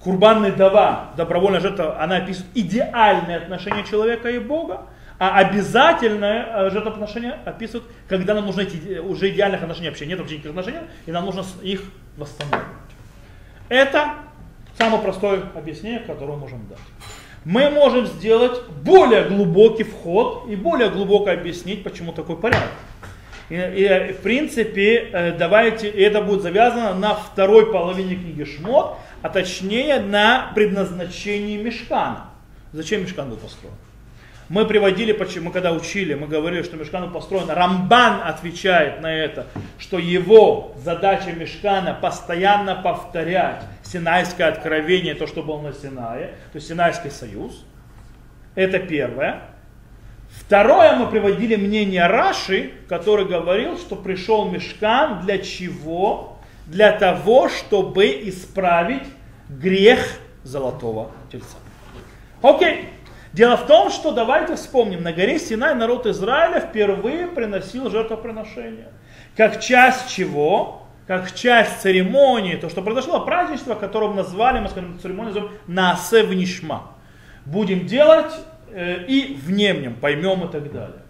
курбанный 0.00 0.52
дава, 0.52 1.10
добровольная 1.16 1.60
жертва, 1.60 2.00
она 2.00 2.16
описывает 2.16 2.50
идеальные 2.54 3.38
отношения 3.38 3.84
человека 3.84 4.30
и 4.30 4.38
Бога. 4.38 4.82
А 5.18 5.38
обязательное 5.38 6.66
э, 6.66 6.70
жертвоприношение 6.70 7.38
описывают, 7.44 7.88
когда 8.08 8.34
нам 8.34 8.46
нужны 8.46 8.62
эти 8.62 8.98
уже 8.98 9.30
идеальных 9.30 9.62
отношений, 9.62 9.88
вообще 9.88 10.06
нет 10.06 10.18
вообще 10.18 10.34
никаких 10.34 10.50
отношений, 10.50 10.80
и 11.06 11.12
нам 11.12 11.24
нужно 11.24 11.44
их 11.62 11.82
восстанавливать. 12.16 12.66
Это 13.68 14.14
самое 14.76 15.00
простое 15.00 15.44
объяснение, 15.54 16.00
которое 16.00 16.32
мы 16.32 16.38
можем 16.38 16.66
дать. 16.66 16.78
Мы 17.44 17.70
можем 17.70 18.06
сделать 18.06 18.62
более 18.84 19.24
глубокий 19.24 19.82
вход 19.82 20.46
и 20.48 20.54
более 20.54 20.90
глубоко 20.90 21.30
объяснить, 21.30 21.82
почему 21.82 22.12
такой 22.12 22.36
порядок. 22.36 22.68
И, 23.48 23.54
и 23.54 24.12
в 24.12 24.22
принципе, 24.22 25.10
э, 25.12 25.32
давайте, 25.36 25.88
это 25.88 26.22
будет 26.22 26.42
завязано 26.42 26.94
на 26.94 27.14
второй 27.14 27.72
половине 27.72 28.14
книги 28.14 28.44
Шмот, 28.44 28.96
а 29.22 29.28
точнее 29.28 29.98
на 30.00 30.52
предназначении 30.54 31.56
мешкана. 31.56 32.30
Зачем 32.72 33.02
мешкан 33.02 33.28
был 33.28 33.36
построен? 33.36 33.74
Мы 34.48 34.66
приводили, 34.66 35.16
мы 35.40 35.50
когда 35.50 35.72
учили, 35.72 36.14
мы 36.14 36.26
говорили, 36.26 36.62
что 36.62 36.76
Мешкан 36.76 37.10
построен. 37.10 37.48
Рамбан 37.48 38.20
отвечает 38.22 39.00
на 39.00 39.10
это, 39.10 39.46
что 39.78 39.98
его 39.98 40.74
задача 40.76 41.32
Мешкана 41.32 41.94
постоянно 41.94 42.74
повторять 42.74 43.64
Синайское 43.92 44.48
откровение, 44.48 45.14
то, 45.14 45.26
что 45.26 45.42
было 45.42 45.60
на 45.60 45.72
Синае, 45.72 46.28
то 46.52 46.56
есть 46.56 46.68
Синайский 46.68 47.10
союз. 47.10 47.64
Это 48.54 48.78
первое. 48.78 49.42
Второе, 50.30 50.96
мы 50.96 51.08
приводили 51.08 51.56
мнение 51.56 52.06
Раши, 52.06 52.72
который 52.88 53.26
говорил, 53.26 53.76
что 53.76 53.96
пришел 53.96 54.48
Мешкан 54.48 55.20
для 55.20 55.38
чего? 55.38 56.38
Для 56.66 56.92
того, 56.92 57.48
чтобы 57.48 58.06
исправить 58.28 59.06
грех 59.48 60.00
золотого 60.42 61.10
тельца. 61.30 61.56
Окей. 62.40 62.88
Дело 63.32 63.56
в 63.56 63.66
том, 63.66 63.90
что 63.90 64.12
давайте 64.12 64.56
вспомним, 64.56 65.02
на 65.02 65.12
горе 65.12 65.38
Синай 65.38 65.74
народ 65.74 66.06
Израиля 66.06 66.60
впервые 66.60 67.26
приносил 67.28 67.88
жертвоприношение. 67.90 68.88
Как 69.36 69.60
часть 69.60 70.14
чего? 70.14 70.81
Как 71.12 71.34
часть 71.34 71.82
церемонии, 71.82 72.56
то, 72.56 72.70
что 72.70 72.80
произошло 72.80 73.20
празднество, 73.20 73.74
которое 73.74 74.14
назвали, 74.14 74.60
мы 74.60 74.70
скажем, 74.70 74.98
церемонию 74.98 75.50
назовем 75.66 76.30
Наасе. 76.30 76.80
Будем 77.44 77.84
делать 77.84 78.32
э, 78.70 79.04
и 79.04 79.38
внемнем, 79.44 79.94
поймем 79.94 80.44
и 80.44 80.50
так 80.50 80.72
далее. 80.72 81.02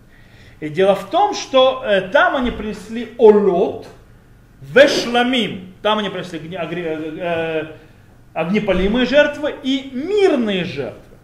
И 0.59 0.71
дело 0.71 0.97
в 0.97 1.09
том, 1.09 1.35
что 1.35 1.85
э, 1.87 2.01
там 2.09 2.35
они 2.35 2.51
принесли 2.51 3.15
олот, 3.17 3.87
вешламим, 4.61 5.73
там 5.83 6.01
они 6.01 6.09
принесли 6.09 6.57
огне, 6.57 6.85
э, 7.21 7.67
огнепалимые 8.33 9.07
жертвы 9.07 9.55
и 9.63 9.89
мирные 9.93 10.65
жертвы. 10.65 11.17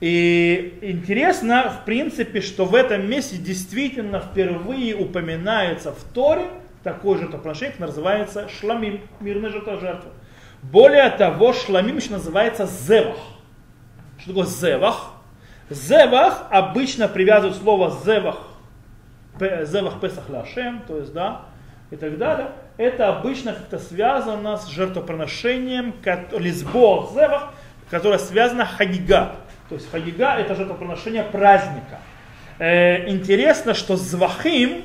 И 0.00 0.80
интересно, 0.82 1.70
в 1.70 1.84
принципе, 1.84 2.40
что 2.40 2.64
в 2.64 2.74
этом 2.74 3.08
месте 3.08 3.36
действительно 3.36 4.18
впервые 4.18 4.96
упоминается 4.96 5.92
в 5.92 6.02
Торе 6.12 6.48
такой 6.84 7.18
жертвоприношение, 7.18 7.72
как 7.72 7.88
называется 7.88 8.48
шламим, 8.48 9.00
мирная 9.18 9.50
жертва. 9.50 10.12
Более 10.62 11.10
того, 11.10 11.52
шламим 11.52 11.96
еще 11.96 12.12
называется 12.12 12.66
зевах. 12.66 13.16
Что 14.18 14.28
такое 14.28 14.46
зевах? 14.46 15.12
Зевах 15.70 16.46
обычно 16.50 17.08
привязывают 17.08 17.56
слово 17.56 17.90
зевах, 18.04 18.38
зевах 19.40 20.00
песах 20.00 20.28
ляшем, 20.28 20.82
то 20.86 20.98
есть, 20.98 21.12
да, 21.12 21.42
и 21.90 21.96
так 21.96 22.18
далее. 22.18 22.52
Это 22.76 23.08
обычно 23.08 23.54
как-то 23.54 23.78
связано 23.78 24.56
с 24.56 24.68
жертвоприношением, 24.68 25.94
лизбо 26.32 27.08
зевах, 27.12 27.54
которое 27.90 28.18
связано 28.18 28.66
хагига, 28.66 29.36
то 29.68 29.76
есть 29.76 29.90
хагига 29.90 30.36
это 30.36 30.54
жертвоприношение 30.54 31.22
праздника. 31.22 32.00
Э, 32.58 33.08
интересно, 33.08 33.74
что 33.74 33.96
звахим 33.96 34.84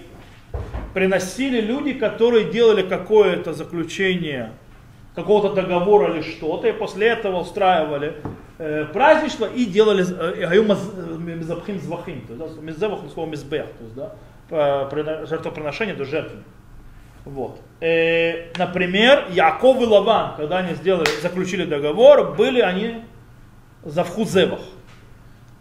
приносили 0.94 1.62
люди, 1.62 1.94
которые 1.94 2.52
делали 2.52 2.82
какое-то 2.82 3.54
заключение 3.54 4.52
какого-то 5.16 5.54
договора 5.54 6.14
или 6.14 6.22
что-то, 6.22 6.68
и 6.68 6.72
после 6.72 7.08
этого 7.08 7.42
устраивали 7.42 8.16
э, 8.58 8.86
празднество 8.86 9.46
и 9.46 9.66
делали 9.66 10.06
э, 10.08 10.62
мизабхим 11.20 11.80
звахим, 11.80 12.26
то 12.28 12.34
есть 12.34 12.62
мизабах 12.62 13.00
слово 13.14 13.30
мизбех, 13.30 13.66
то 13.78 13.84
есть 13.84 13.96
да, 13.96 15.26
жертвоприношение 15.26 15.96
до 15.96 16.06
жертвы. 16.06 16.38
Вот. 17.26 17.60
Э, 17.82 18.52
например, 18.58 19.28
Яков 19.32 19.82
и 19.82 19.86
Лаван, 19.86 20.36
когда 20.38 20.60
они 20.60 20.74
сделали, 20.76 21.08
заключили 21.22 21.66
договор, 21.66 22.36
были 22.36 22.62
они 22.62 23.04
за 23.84 24.04
вхузевах. 24.04 24.62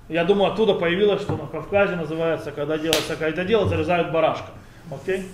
Я 0.08 0.24
думаю, 0.24 0.52
оттуда 0.52 0.74
появилось, 0.74 1.20
что 1.20 1.36
на 1.36 1.46
Кавказе 1.46 1.96
называется, 1.96 2.52
когда 2.52 2.78
делается 2.78 3.16
когда 3.16 3.44
дело, 3.44 3.68
зарезают 3.68 4.10
барашка. 4.10 4.50
Окей? 4.90 5.26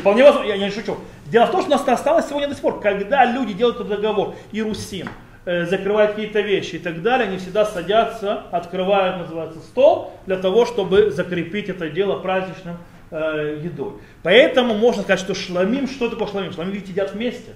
Вполне 0.00 0.24
возможно, 0.24 0.48
я, 0.48 0.56
я 0.56 0.66
не 0.66 0.70
шучу. 0.70 0.96
Дело 1.26 1.46
в 1.46 1.50
том, 1.50 1.60
что 1.60 1.68
у 1.68 1.72
нас 1.72 1.86
осталось 1.86 2.28
сегодня 2.28 2.48
до 2.48 2.54
сих 2.54 2.62
пор, 2.62 2.80
когда 2.80 3.24
люди 3.24 3.52
делают 3.52 3.76
этот 3.76 3.88
договор, 3.88 4.34
Иерусим, 4.52 5.08
э, 5.44 5.66
закрывают 5.66 6.12
какие-то 6.12 6.40
вещи 6.40 6.76
и 6.76 6.78
так 6.78 7.02
далее, 7.02 7.28
они 7.28 7.38
всегда 7.38 7.64
садятся, 7.64 8.44
открывают, 8.50 9.18
называется, 9.18 9.60
стол, 9.60 10.12
для 10.26 10.36
того, 10.36 10.66
чтобы 10.66 11.10
закрепить 11.10 11.68
это 11.68 11.88
дело 11.88 12.18
праздничным 12.18 12.76
э, 13.10 13.60
едой. 13.62 13.94
Поэтому 14.22 14.74
можно 14.74 15.02
сказать, 15.02 15.20
что 15.20 15.34
шламим, 15.34 15.88
что 15.88 16.08
такое 16.08 16.28
шламим? 16.28 16.52
Шламим 16.52 16.72
ведь 16.72 16.88
едят 16.88 17.12
вместе. 17.12 17.52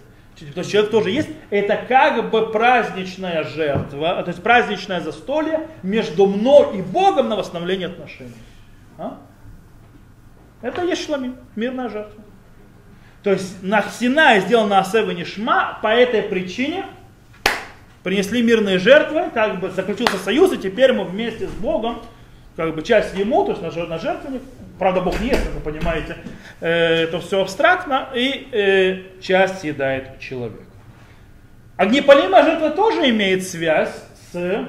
То 0.54 0.60
есть 0.60 0.70
человек 0.70 0.90
тоже 0.90 1.10
есть. 1.10 1.30
Это 1.48 1.80
как 1.88 2.30
бы 2.30 2.50
праздничная 2.50 3.44
жертва, 3.44 4.22
то 4.22 4.28
есть 4.28 4.42
праздничное 4.42 5.00
застолье 5.00 5.68
между 5.82 6.26
мной 6.26 6.78
и 6.78 6.82
Богом 6.82 7.30
на 7.30 7.36
восстановление 7.36 7.88
отношений. 7.88 8.34
А? 8.98 9.18
Это 10.66 10.82
есть 10.84 11.04
шламим, 11.04 11.36
мирная 11.54 11.88
жертва. 11.88 12.22
То 13.22 13.32
есть 13.32 13.62
на 13.62 13.82
Синае 13.82 14.40
сделано 14.40 14.78
Асева 14.78 15.10
Нишма, 15.10 15.78
по 15.82 15.88
этой 15.88 16.22
причине 16.22 16.86
принесли 18.02 18.42
мирные 18.42 18.78
жертвы, 18.78 19.30
как 19.34 19.60
бы 19.60 19.70
заключился 19.70 20.16
союз, 20.16 20.52
и 20.52 20.58
теперь 20.58 20.92
мы 20.92 21.04
вместе 21.04 21.48
с 21.48 21.52
Богом, 21.52 22.02
как 22.56 22.74
бы 22.74 22.82
часть 22.82 23.16
ему, 23.16 23.44
то 23.44 23.52
есть 23.52 23.62
на 23.62 23.98
жертвенник, 23.98 24.42
Правда, 24.78 25.00
Бог 25.00 25.18
не 25.20 25.28
ест, 25.28 25.48
вы 25.54 25.60
понимаете. 25.60 26.16
Э, 26.60 27.04
это 27.04 27.18
все 27.20 27.40
абстрактно, 27.40 28.08
и 28.14 28.48
э, 28.52 29.20
часть 29.22 29.60
съедает 29.60 30.18
человек. 30.20 30.60
Огнепалимая 31.76 32.44
жертва 32.44 32.70
тоже 32.70 33.08
имеет 33.08 33.46
связь 33.46 33.94
с 34.32 34.66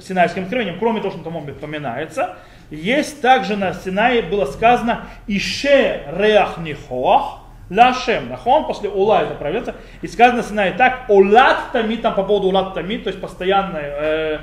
Синайским 0.00 0.44
откровением, 0.44 0.78
кроме 0.78 1.00
того, 1.00 1.12
что 1.14 1.24
там 1.24 1.36
упоминается. 1.36 2.36
Есть 2.70 3.20
также 3.20 3.56
на 3.56 3.74
Синае 3.74 4.22
было 4.22 4.46
сказано 4.46 5.06
«Ише 5.26 6.02
реах 6.16 6.58
нихоах 6.58 7.40
лашем». 7.68 8.28
Нахон 8.28 8.66
после 8.66 8.88
ула 8.88 9.22
это 9.22 9.34
проверяется. 9.34 9.74
И 10.02 10.08
сказано 10.08 10.42
в 10.42 10.46
Синае 10.46 10.72
так 10.72 11.04
«Улат 11.08 11.72
тами», 11.72 11.96
там 11.96 12.14
по 12.14 12.22
поводу 12.22 12.48
улат 12.48 12.74
тами, 12.74 12.96
то 12.96 13.08
есть 13.08 13.20
постоянной 13.20 13.82
э, 13.82 14.38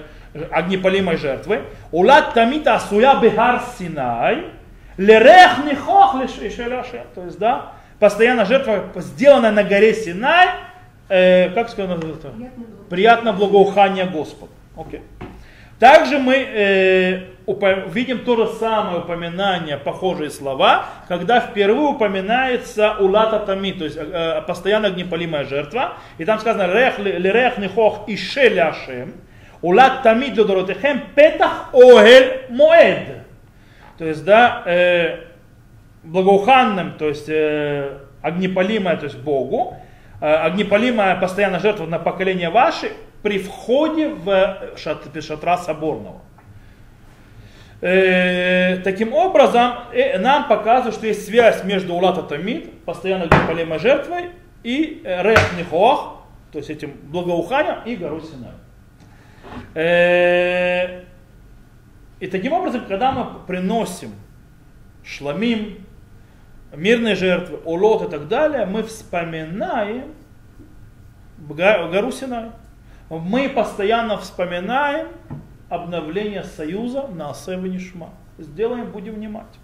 огнепалимой 0.51 1.17
жертвы. 1.17 1.61
«Улат 1.91 2.33
тами 2.33 2.67
асуя 2.67 3.19
бехар 3.19 3.61
Синай», 3.77 4.57
Лерех 4.97 5.63
нихох 5.63 6.15
лишеляше. 6.15 7.05
То 7.13 7.23
есть, 7.25 7.37
да, 7.37 7.73
постоянно 7.99 8.45
жертва, 8.45 8.85
сделанная 8.95 9.51
на 9.51 9.63
горе 9.63 9.93
Синай, 9.93 10.49
э, 11.07 11.49
как 11.51 11.69
сказано? 11.69 12.01
Приятно 12.89 13.31
благоухание 13.31 14.05
Господу. 14.05 14.51
Окей. 14.75 15.01
Также 15.79 16.17
мы 16.17 16.35
э, 16.35 17.21
видим 17.87 18.25
то 18.25 18.35
же 18.35 18.53
самое 18.53 18.99
упоминание, 18.99 19.77
похожие 19.77 20.31
слова, 20.31 20.85
когда 21.07 21.39
впервые 21.39 21.89
упоминается 21.89 22.95
улата 22.99 23.39
тами, 23.39 23.71
то 23.71 23.83
есть 23.83 23.97
э, 23.97 24.41
постоянно 24.47 24.87
огнепалимая 24.87 25.45
жертва. 25.45 25.93
И 26.17 26.25
там 26.25 26.39
сказано 26.39 26.73
рех 26.73 26.97
лерех 26.97 27.59
нихох 27.59 28.07
и 28.07 28.17
шеляшем. 28.17 29.13
Улат 29.61 30.03
тами 30.03 30.27
для 30.27 30.43
доротехем 30.43 31.03
петах 31.15 31.69
огель 31.73 32.41
моэд. 32.49 33.23
То 33.97 34.05
есть, 34.05 34.25
да, 34.25 34.63
э, 34.65 35.19
благоуханным, 36.03 36.93
то 36.97 37.07
есть 37.07 37.29
э, 37.29 37.99
огнепалимое, 38.21 38.97
то 38.97 39.05
есть 39.05 39.17
Богу, 39.17 39.75
э, 40.21 40.25
огнепалимая 40.25 41.15
постоянно 41.15 41.59
жертва 41.59 41.85
на 41.85 41.99
поколение 41.99 42.49
ваше 42.49 42.91
при 43.27 43.39
входе 43.39 44.07
в 44.07 44.71
шат, 44.77 45.03
шатра 45.21 45.57
соборного. 45.57 46.21
Э, 47.81 48.77
таким 48.77 49.11
образом, 49.11 49.79
э, 49.91 50.17
нам 50.17 50.47
показывают, 50.47 50.95
что 50.95 51.07
есть 51.07 51.25
связь 51.25 51.61
между 51.65 51.93
Улата 51.93 52.23
Тамид, 52.23 52.85
постоянно 52.85 53.25
огнепалимой 53.25 53.79
жертвой, 53.79 54.29
и 54.63 55.01
э, 55.03 55.23
Рех 55.23 55.57
Нихоах, 55.57 56.21
то 56.53 56.59
есть 56.59 56.69
этим 56.69 56.93
благоуханием, 57.03 57.79
и 57.85 57.97
гору 57.97 58.21
Синай. 58.21 58.53
Э, 59.75 61.03
и 62.21 62.27
таким 62.27 62.53
образом, 62.53 62.85
когда 62.87 63.11
мы 63.11 63.45
приносим 63.45 64.13
шламим, 65.03 65.85
мирные 66.73 67.15
жертвы, 67.15 67.59
улот 67.65 68.07
и 68.07 68.09
так 68.09 68.29
далее, 68.29 68.65
мы 68.65 68.83
вспоминаем 68.83 70.13
гору 71.37 72.13
Синай. 72.13 72.51
Мы 73.09 73.47
постоянно 73.49 74.17
вспоминаем 74.17 75.07
обновление 75.69 76.43
союза 76.43 77.07
на 77.07 77.29
Асева 77.29 77.65
Нишма. 77.65 78.09
Сделаем, 78.37 78.91
будем 78.91 79.15
внимать. 79.15 79.59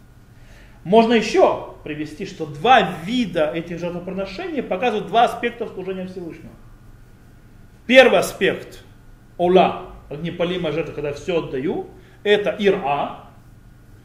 Можно 0.84 1.14
еще 1.14 1.76
привести, 1.84 2.26
что 2.26 2.46
два 2.46 2.82
вида 3.06 3.52
этих 3.54 3.80
жертвоприношений 3.80 4.62
показывают 4.62 5.08
два 5.08 5.26
аспекта 5.26 5.68
служения 5.68 6.08
Всевышнего. 6.08 6.54
Первый 7.86 8.20
аспект– 8.20 8.84
ола, 9.38 9.94
огнепалимая 10.10 10.72
жертва, 10.72 10.94
когда 10.94 11.14
все 11.14 11.40
отдаю, 11.40 11.88
это 12.24 12.56
ира, 12.58 13.26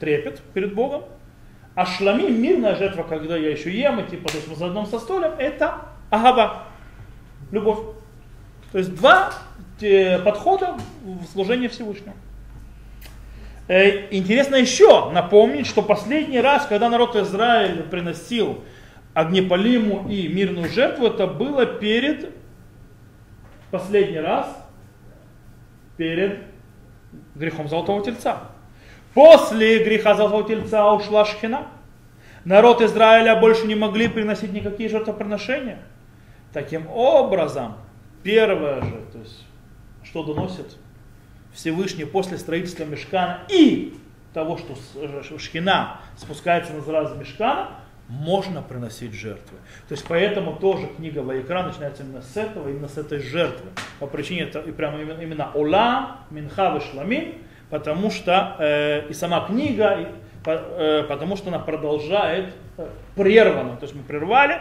трепет 0.00 0.42
перед 0.54 0.74
Богом. 0.74 1.04
А 1.74 1.86
шлами, 1.86 2.28
мирная 2.28 2.74
жертва, 2.74 3.04
когда 3.04 3.36
я 3.36 3.50
еще 3.50 3.72
ем, 3.72 4.00
и 4.00 4.08
типа, 4.08 4.28
то 4.28 4.36
есть 4.36 4.48
мы 4.48 4.56
за 4.56 4.66
одном 4.66 4.86
со 4.86 4.98
столем, 4.98 5.32
это 5.38 5.86
агава, 6.10 6.64
любовь. 7.52 7.97
То 8.72 8.78
есть 8.78 8.94
два 8.94 9.32
э, 9.80 10.18
подхода 10.18 10.76
в 11.02 11.24
служении 11.32 11.68
Всевышнему. 11.68 12.16
Э, 13.68 14.14
интересно 14.14 14.56
еще 14.56 15.10
напомнить, 15.10 15.66
что 15.66 15.82
последний 15.82 16.40
раз, 16.40 16.66
когда 16.66 16.88
народ 16.88 17.16
Израиля 17.16 17.82
приносил 17.82 18.62
огнепалиму 19.14 20.08
и 20.08 20.28
мирную 20.28 20.68
жертву, 20.68 21.06
это 21.06 21.26
было 21.26 21.66
перед, 21.66 22.30
последний 23.70 24.20
раз, 24.20 24.46
перед 25.96 26.38
грехом 27.34 27.68
Золотого 27.68 28.04
Тельца. 28.04 28.42
После 29.14 29.82
греха 29.82 30.14
Золотого 30.14 30.44
Тельца 30.46 30.92
ушла 30.92 31.24
Шхина. 31.24 31.68
Народ 32.44 32.80
Израиля 32.82 33.36
больше 33.36 33.66
не 33.66 33.74
могли 33.74 34.08
приносить 34.08 34.52
никакие 34.52 34.88
жертвоприношения. 34.88 35.78
Таким 36.52 36.86
образом, 36.88 37.76
первое 38.22 38.82
же, 38.82 39.02
то 39.12 39.18
есть, 39.18 39.44
что 40.02 40.22
доносит 40.22 40.76
Всевышний 41.52 42.04
после 42.04 42.38
строительства 42.38 42.84
мешкана 42.84 43.40
и 43.48 43.98
того, 44.32 44.58
что 44.58 44.76
шхина 45.38 46.00
спускается 46.16 46.72
на 46.72 46.80
заразу 46.80 47.16
мешкана, 47.16 47.70
можно 48.08 48.62
приносить 48.62 49.12
жертвы. 49.12 49.58
То 49.86 49.92
есть 49.92 50.04
поэтому 50.08 50.56
тоже 50.56 50.86
книга 50.96 51.18
Ваикра 51.18 51.62
начинается 51.62 52.02
именно 52.02 52.22
с 52.22 52.36
этого, 52.36 52.68
именно 52.68 52.88
с 52.88 52.96
этой 52.96 53.18
жертвы. 53.18 53.68
По 54.00 54.06
причине 54.06 54.50
и 54.66 54.70
прямо 54.72 55.00
именно, 55.00 55.20
именно 55.20 55.50
Ола, 55.54 56.18
Минха 56.30 56.76
и 56.76 56.80
Шламим, 56.80 57.34
потому 57.68 58.10
что 58.10 58.56
э, 58.58 59.08
и 59.08 59.12
сама 59.12 59.46
книга, 59.46 60.00
и, 60.00 60.06
по, 60.42 60.52
э, 60.52 61.04
потому 61.06 61.36
что 61.36 61.48
она 61.48 61.58
продолжает 61.58 62.54
э, 62.78 62.88
прервано. 63.14 63.76
То 63.76 63.84
есть 63.84 63.94
мы 63.94 64.02
прервали, 64.02 64.60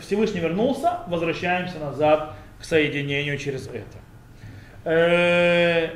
Всевышний 0.00 0.40
вернулся, 0.40 1.00
возвращаемся 1.08 1.78
назад 1.78 2.34
к 2.62 2.64
соединению 2.64 3.36
через 3.38 3.66
это. 3.66 3.98
Э, 4.84 5.90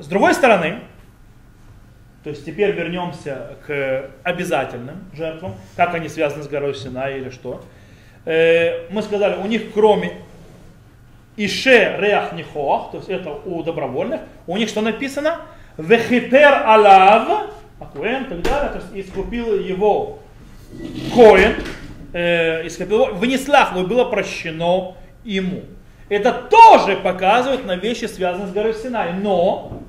с 0.00 0.06
другой 0.08 0.34
стороны, 0.34 0.80
то 2.24 2.30
есть 2.30 2.44
теперь 2.44 2.72
вернемся 2.72 3.56
к 3.64 4.10
обязательным 4.24 5.08
жертвам, 5.14 5.54
как 5.76 5.94
они 5.94 6.08
связаны 6.08 6.42
с 6.42 6.48
горой 6.48 6.74
Синай 6.74 7.18
или 7.18 7.30
что. 7.30 7.64
Э, 8.24 8.90
мы 8.90 9.02
сказали, 9.02 9.36
у 9.36 9.46
них 9.46 9.72
кроме 9.72 10.12
Ише 11.36 11.96
Реах 12.00 12.32
Нихоах, 12.32 12.90
то 12.90 12.96
есть 12.96 13.08
это 13.08 13.30
у 13.30 13.62
добровольных, 13.62 14.20
у 14.48 14.56
них 14.56 14.68
что 14.68 14.80
написано? 14.80 15.42
Вехитер 15.76 16.62
Алав, 16.66 17.50
Акуэн 17.78 18.24
так 18.24 18.42
далее, 18.42 18.72
то 18.72 18.78
есть 18.78 19.08
искупил 19.08 19.54
его 19.60 20.18
Коин, 21.14 21.54
э, 22.12 22.64
его, 22.64 23.06
вынеслах, 23.14 23.74
было 23.74 24.04
прощено 24.04 24.94
ему. 25.24 25.62
Это 26.08 26.32
тоже 26.32 26.96
показывает 26.96 27.66
на 27.66 27.76
вещи, 27.76 28.06
связанные 28.06 28.48
с 28.48 28.52
горой 28.52 28.74
Синай, 28.74 29.12
но 29.12 29.82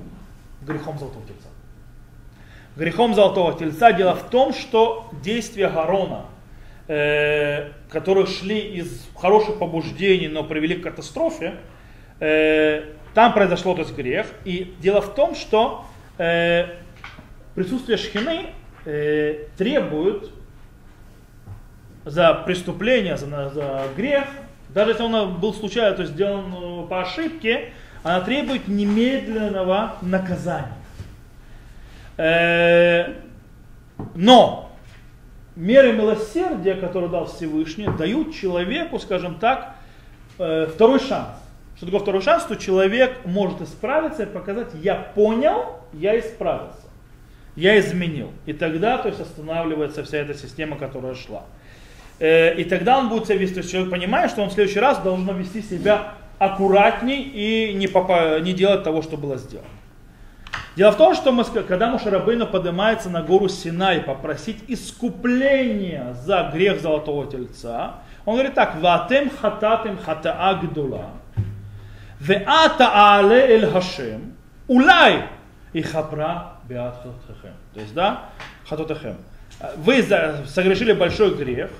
грехом 0.62 0.98
золотого 0.98 1.24
тельца. 1.26 1.48
Грехом 2.76 3.14
золотого 3.14 3.58
тельца 3.58 3.92
дело 3.92 4.14
в 4.14 4.28
том, 4.28 4.52
что 4.52 5.10
действия 5.22 5.68
Гарона, 5.68 6.26
э, 6.88 7.70
которые 7.90 8.26
шли 8.26 8.58
из 8.58 9.08
хороших 9.16 9.58
побуждений, 9.58 10.28
но 10.28 10.44
привели 10.44 10.76
к 10.76 10.82
катастрофе, 10.82 11.54
э, 12.20 12.84
там 13.14 13.32
произошло 13.32 13.74
то 13.74 13.80
есть 13.80 13.94
грех. 13.96 14.26
И 14.44 14.74
дело 14.80 15.00
в 15.00 15.14
том, 15.14 15.34
что 15.34 15.84
э, 16.18 16.66
присутствие 17.54 17.98
шхины 17.98 18.46
э, 18.84 19.46
требует 19.56 20.30
за 22.10 22.34
преступление, 22.34 23.16
за, 23.16 23.50
за 23.50 23.82
грех, 23.96 24.24
даже 24.68 24.90
если 24.90 25.02
он 25.04 25.38
был 25.38 25.54
случайно, 25.54 25.94
то 25.94 26.02
есть 26.02 26.14
сделан 26.14 26.52
э, 26.52 26.86
по 26.88 27.02
ошибке, 27.02 27.72
она 28.02 28.20
требует 28.20 28.66
немедленного 28.66 29.96
наказания. 30.02 30.76
Э, 32.16 33.14
но 34.14 34.72
меры 35.54 35.92
милосердия, 35.92 36.74
которые 36.74 37.10
дал 37.10 37.26
Всевышний, 37.26 37.88
дают 37.96 38.34
человеку, 38.34 38.98
скажем 38.98 39.36
так, 39.36 39.76
э, 40.38 40.66
второй 40.66 40.98
шанс. 40.98 41.28
Что 41.76 41.86
такое 41.86 42.00
второй 42.00 42.22
шанс? 42.22 42.42
Что 42.42 42.56
человек 42.56 43.24
может 43.24 43.60
исправиться 43.62 44.24
и 44.24 44.26
показать, 44.26 44.70
я 44.82 44.96
понял, 44.96 45.80
я 45.92 46.18
исправился, 46.18 46.88
я 47.54 47.78
изменил. 47.78 48.32
И 48.46 48.52
тогда 48.52 48.98
то 48.98 49.08
есть, 49.08 49.20
останавливается 49.20 50.02
вся 50.02 50.18
эта 50.18 50.34
система, 50.34 50.76
которая 50.76 51.14
шла. 51.14 51.44
Э, 52.20 52.54
и 52.54 52.64
тогда 52.64 52.98
он 52.98 53.08
будет 53.08 53.26
себя 53.26 53.38
вести, 53.38 53.62
человек 53.68 53.90
понимает, 53.90 54.30
что 54.30 54.42
он 54.42 54.50
в 54.50 54.52
следующий 54.52 54.78
раз 54.78 54.98
должен 54.98 55.26
вести 55.36 55.62
себя 55.62 56.12
аккуратней 56.38 57.22
и 57.22 57.72
не, 57.74 57.86
попа- 57.86 58.40
не 58.40 58.52
делать 58.52 58.84
того, 58.84 59.02
что 59.02 59.16
было 59.16 59.38
сделано. 59.38 59.68
Дело 60.76 60.92
в 60.92 60.96
том, 60.96 61.14
что 61.14 61.32
мы, 61.32 61.44
когда 61.44 61.90
Мушарабейну 61.90 62.46
поднимается 62.46 63.10
на 63.10 63.22
гору 63.22 63.48
Синай 63.48 64.00
попросить 64.00 64.62
искупления 64.68 66.14
за 66.14 66.50
грех 66.52 66.80
Золотого 66.80 67.26
Тельца, 67.26 67.94
он 68.24 68.34
говорит 68.34 68.54
так, 68.54 68.76
«Ватем 68.80 69.30
хататем 69.30 69.98
хатаа 69.98 70.54
гдула, 70.54 71.10
веата 72.20 72.88
аале 72.92 73.54
эль 73.54 73.66
хашем, 73.66 74.34
улай 74.68 75.24
и 75.72 75.82
хапра 75.82 76.52
хатахем». 76.68 77.54
То 77.74 77.80
есть, 77.80 77.94
да, 77.94 78.26
хатотахем. 78.68 79.16
Вы 79.76 80.02
согрешили 80.02 80.92
большой 80.92 81.34
грех, 81.34 81.70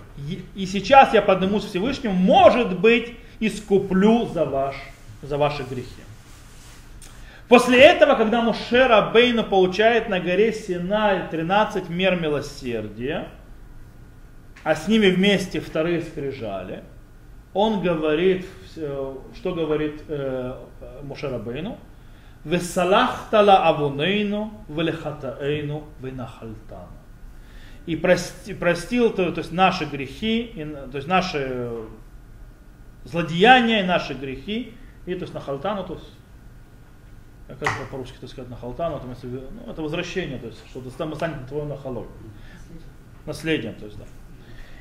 и 0.54 0.66
сейчас 0.66 1.14
я 1.14 1.22
поднимусь 1.22 1.64
Всевышнему, 1.64 2.14
может 2.14 2.78
быть, 2.78 3.14
искуплю 3.40 4.26
за, 4.26 4.44
ваш, 4.44 4.76
за 5.22 5.38
ваши 5.38 5.62
грехи. 5.62 6.02
После 7.48 7.80
этого, 7.80 8.14
когда 8.14 8.42
Мушера 8.42 9.10
Бейна 9.12 9.42
получает 9.42 10.08
на 10.08 10.20
горе 10.20 10.52
Синай 10.52 11.26
13 11.30 11.88
мер 11.88 12.20
милосердия, 12.20 13.28
а 14.62 14.76
с 14.76 14.86
ними 14.86 15.08
вместе 15.08 15.58
вторые 15.58 16.02
скрижали, 16.02 16.84
он 17.54 17.80
говорит, 17.80 18.46
что 18.74 19.54
говорит 19.54 20.02
э, 20.06 20.54
Мушера 21.02 21.38
Бейну? 21.38 21.78
Весалахтала 22.44 23.66
авунейну, 23.66 24.52
велехатаэйну, 24.68 25.84
венахальтану. 26.00 26.99
И 27.86 27.96
прости, 27.96 28.54
простил, 28.54 29.10
то, 29.10 29.32
то 29.32 29.40
есть 29.40 29.52
наши 29.52 29.84
грехи, 29.84 30.42
и, 30.42 30.64
то 30.64 30.96
есть 30.96 31.08
наши 31.08 31.70
злодеяния 33.04 33.82
и 33.82 33.86
наши 33.86 34.14
грехи, 34.14 34.74
и 35.06 35.14
то 35.14 35.22
есть 35.22 35.34
нахалтану, 35.34 35.84
то 35.84 35.94
есть 35.94 36.06
как 37.58 37.62
это 37.62 37.86
по-русски 37.90 38.16
то 38.20 38.28
сказать, 38.28 38.50
нахалтану, 38.50 38.96
это, 38.96 39.06
ну, 39.26 39.70
это 39.70 39.82
возвращение, 39.82 40.38
то 40.38 40.46
есть, 40.46 40.62
что 40.70 41.06
мы 41.06 41.16
станем 41.16 41.46
твоим 41.46 41.68
нахалой. 41.68 42.06
Наследием, 43.26 43.74
то 43.74 43.86
есть, 43.86 43.98
да. 43.98 44.04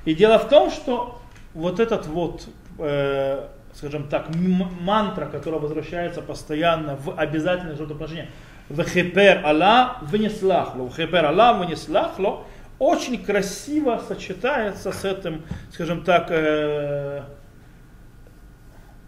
И 0.06 0.16
дело 0.16 0.40
в 0.40 0.48
том, 0.50 0.70
что 0.72 1.22
вот 1.54 1.80
этот 1.80 2.08
вот, 2.08 2.48
э, 2.78 3.48
скажем 3.74 4.08
так, 4.08 4.30
мантра, 4.36 5.26
которая 5.26 5.60
возвращается 5.60 6.22
постоянно 6.22 6.96
в 6.96 7.20
обязательное 7.20 7.76
жертвоприношение, 7.76 8.30
в 8.70 8.84
хипер 8.84 9.44
Алла, 9.46 9.98
в 10.02 10.16
неслахло, 10.16 10.84
в 10.84 10.96
хипер 10.96 11.26
Алла, 11.26 11.54
в 11.54 11.70
неслахло, 11.70 12.46
очень 12.80 13.24
красиво 13.24 14.02
сочетается 14.08 14.92
с 14.92 15.06
этим, 15.06 15.44
скажем 15.72 16.04
так, 16.04 16.28
э, 16.30 17.24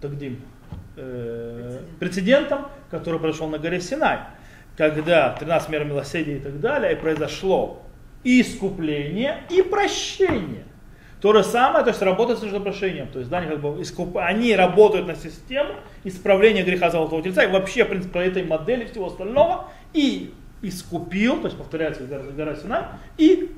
Тагдим, 0.01 0.41
э, 0.97 1.79
прецедентом, 1.99 2.67
который 2.89 3.19
произошел 3.19 3.47
на 3.47 3.57
горе 3.57 3.79
Синай, 3.79 4.19
когда 4.75 5.33
13 5.33 5.69
мер 5.69 5.85
милосердия 5.85 6.37
и 6.37 6.39
так 6.39 6.59
далее, 6.59 6.93
и 6.93 6.95
произошло 6.95 7.81
и 8.23 8.41
искупление, 8.41 9.43
и 9.49 9.61
прощение. 9.61 10.65
То 11.21 11.33
же 11.33 11.43
самое, 11.43 11.83
то 11.83 11.91
есть 11.91 12.01
работает 12.01 12.39
с 12.39 12.59
прощением. 12.59 13.07
То 13.07 13.19
есть 13.19 13.29
да, 13.29 13.37
они, 13.37 13.47
как 13.47 13.61
бы 13.61 13.81
искуп... 13.81 14.17
они 14.17 14.55
работают 14.55 15.07
на 15.07 15.15
систему 15.15 15.75
исправления 16.03 16.63
греха 16.63 16.89
золотого 16.89 17.21
тельца 17.21 17.43
и 17.43 17.51
вообще, 17.51 17.85
в 17.85 17.89
принципе, 17.89 18.13
по 18.13 18.17
этой 18.17 18.43
модели 18.43 18.85
всего 18.85 19.05
остального. 19.05 19.69
И 19.93 20.33
искупил, 20.61 21.41
то 21.41 21.47
есть 21.47 21.57
повторяется 21.57 22.03
гора 22.03 22.55
Синай, 22.55 22.83
и 23.17 23.49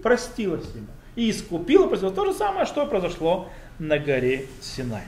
ему. 0.75 0.87
И 1.15 1.29
искупил, 1.29 1.85
и 1.85 1.87
простил. 1.89 2.11
То 2.11 2.25
же 2.25 2.33
самое, 2.33 2.65
что 2.65 2.85
произошло 2.85 3.49
на 3.79 3.99
горе 3.99 4.47
Синай. 4.61 5.03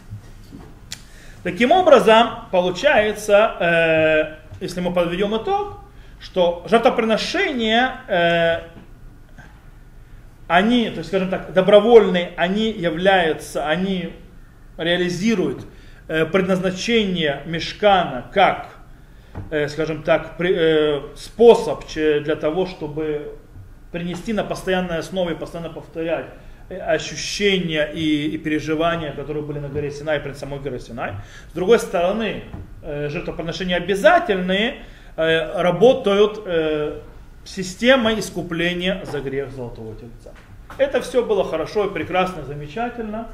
Таким 1.43 1.71
образом, 1.71 2.47
получается, 2.51 3.55
э, 3.59 4.63
если 4.63 4.81
мы 4.81 4.91
подведем 4.93 5.35
итог, 5.37 5.79
что 6.19 6.65
жертвоприношения, 6.67 8.01
э, 8.07 8.61
они, 10.47 10.89
то 10.89 10.97
есть, 10.97 11.09
скажем 11.09 11.29
так, 11.29 11.53
добровольные, 11.53 12.33
они 12.35 12.71
являются, 12.71 13.67
они 13.67 14.13
реализуют 14.77 15.65
э, 16.07 16.25
предназначение 16.25 17.41
мешкана 17.45 18.25
как, 18.33 18.74
скажем 19.69 20.03
так, 20.03 20.39
э, 20.39 21.01
способ 21.15 21.85
для 21.93 22.35
того, 22.35 22.65
чтобы 22.65 23.35
принести 23.91 24.33
на 24.33 24.43
постоянной 24.43 24.99
основе, 24.99 25.35
постоянно 25.35 25.71
повторять 25.71 26.27
Э, 26.67 26.79
ощущения 26.79 27.91
и, 27.93 28.29
и 28.29 28.37
переживания, 28.39 29.13
которые 29.13 29.43
были 29.43 29.59
на 29.59 29.69
горе 29.69 29.91
Синай, 29.91 30.19
перед 30.19 30.35
самой 30.35 30.59
горой 30.59 30.79
Синай. 30.79 31.13
С 31.51 31.53
другой 31.53 31.77
стороны, 31.77 32.45
э, 32.81 33.09
жертвоприношения 33.09 33.75
обязательные 33.75 34.77
э, 35.15 35.61
работают 35.61 36.41
э, 36.43 37.01
системой 37.43 38.19
искупления 38.19 39.05
за 39.05 39.21
грех 39.21 39.51
Золотого 39.51 39.93
Тельца. 39.93 40.33
Это 40.79 41.01
все 41.01 41.23
было 41.23 41.43
хорошо 41.43 41.85
и 41.85 41.93
прекрасно, 41.93 42.43
замечательно, 42.43 43.27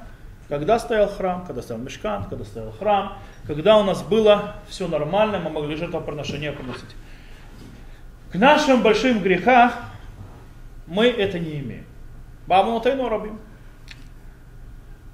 когда 0.51 0.79
стоял 0.79 1.07
храм, 1.07 1.45
когда 1.45 1.61
стоял 1.61 1.81
мешкан, 1.81 2.25
когда 2.25 2.43
стоял 2.43 2.73
храм, 2.73 3.17
когда 3.47 3.77
у 3.77 3.85
нас 3.85 4.03
было 4.03 4.57
все 4.67 4.85
нормально, 4.89 5.39
мы 5.39 5.49
могли 5.49 5.77
жертвоприношения 5.77 6.51
приносить. 6.51 6.93
К 8.33 8.35
нашим 8.35 8.83
большим 8.83 9.21
грехам 9.21 9.71
мы 10.87 11.05
это 11.07 11.39
не 11.39 11.61
имеем. 11.61 11.85
Бабунутайну 12.47 13.07
рабим. 13.07 13.39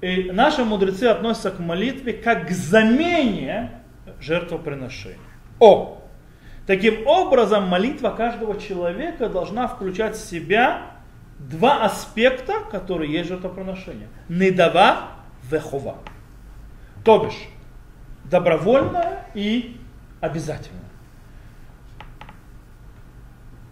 И 0.00 0.28
наши 0.32 0.64
мудрецы 0.64 1.04
относятся 1.04 1.52
к 1.52 1.60
молитве 1.60 2.14
как 2.14 2.48
к 2.48 2.50
замене 2.50 3.80
жертвоприношения. 4.18 5.20
О! 5.60 6.02
Таким 6.66 7.06
образом, 7.06 7.68
молитва 7.68 8.10
каждого 8.10 8.60
человека 8.60 9.28
должна 9.28 9.68
включать 9.68 10.16
в 10.16 10.28
себя 10.28 10.96
два 11.38 11.84
аспекта, 11.84 12.54
которые 12.72 13.12
есть 13.12 13.28
жертвоприношение. 13.28 14.08
Недава 14.28 15.17
вехова. 15.50 15.96
То 17.04 17.24
бишь, 17.24 17.48
добровольное 18.24 19.26
и 19.34 19.76
обязательное 20.20 20.88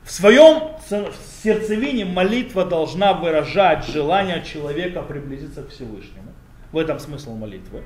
в 0.07 0.11
своем 0.13 0.71
сердцевине 1.43 2.05
молитва 2.05 2.65
должна 2.65 3.13
выражать 3.13 3.87
желание 3.89 4.43
человека 4.45 5.03
приблизиться 5.03 5.65
к 5.65 5.71
Всевышнему. 5.71 6.33
В 6.71 6.79
этом 6.79 7.01
смысл 7.01 7.35
молитвы. 7.35 7.83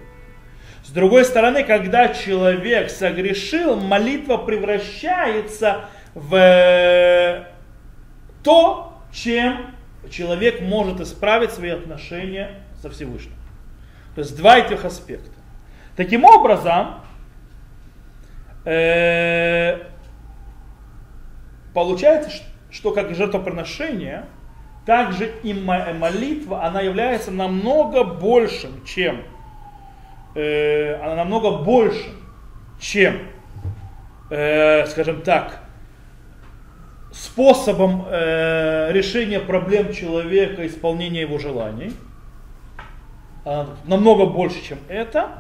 С 0.85 0.91
другой 0.91 1.25
стороны, 1.25 1.65
когда 1.65 2.13
человек 2.13 2.91
согрешил, 2.91 3.77
молитва 3.77 4.37
превращается 4.37 5.87
в 6.15 6.35
э, 6.35 7.45
то, 8.43 8.99
чем 9.13 9.75
человек 10.11 10.61
может 10.61 11.01
исправить 11.01 11.53
свои 11.53 11.71
отношения 11.71 12.61
со 12.83 12.91
Всевышним. 12.91 13.35
То 14.15 14.23
есть 14.23 14.37
два 14.37 14.59
этих 14.59 14.85
аспекта. 14.85 15.31
Таким 15.97 16.25
образом, 16.25 17.01
э, 18.65 19.91
Получается, 21.73 22.31
что 22.71 22.91
как 22.91 23.15
жертвоприношение, 23.15 24.27
также 24.87 25.31
и 25.45 25.53
молитва, 25.53 26.65
она 26.65 26.81
является 26.81 27.31
намного 27.31 28.03
большим, 28.03 28.85
чем, 28.85 29.23
э, 30.35 30.95
она 30.97 31.15
намного 31.15 31.59
больше, 31.59 32.09
чем, 32.81 33.19
э, 34.31 34.85
скажем 34.87 35.23
так, 35.23 35.61
способом 37.13 38.07
решения 38.09 39.41
проблем 39.41 39.93
человека, 39.93 40.67
исполнения 40.67 41.23
его 41.23 41.39
желаний. 41.39 41.93
Она 43.45 43.69
намного 43.85 44.27
больше, 44.27 44.63
чем 44.63 44.79
это. 44.89 45.39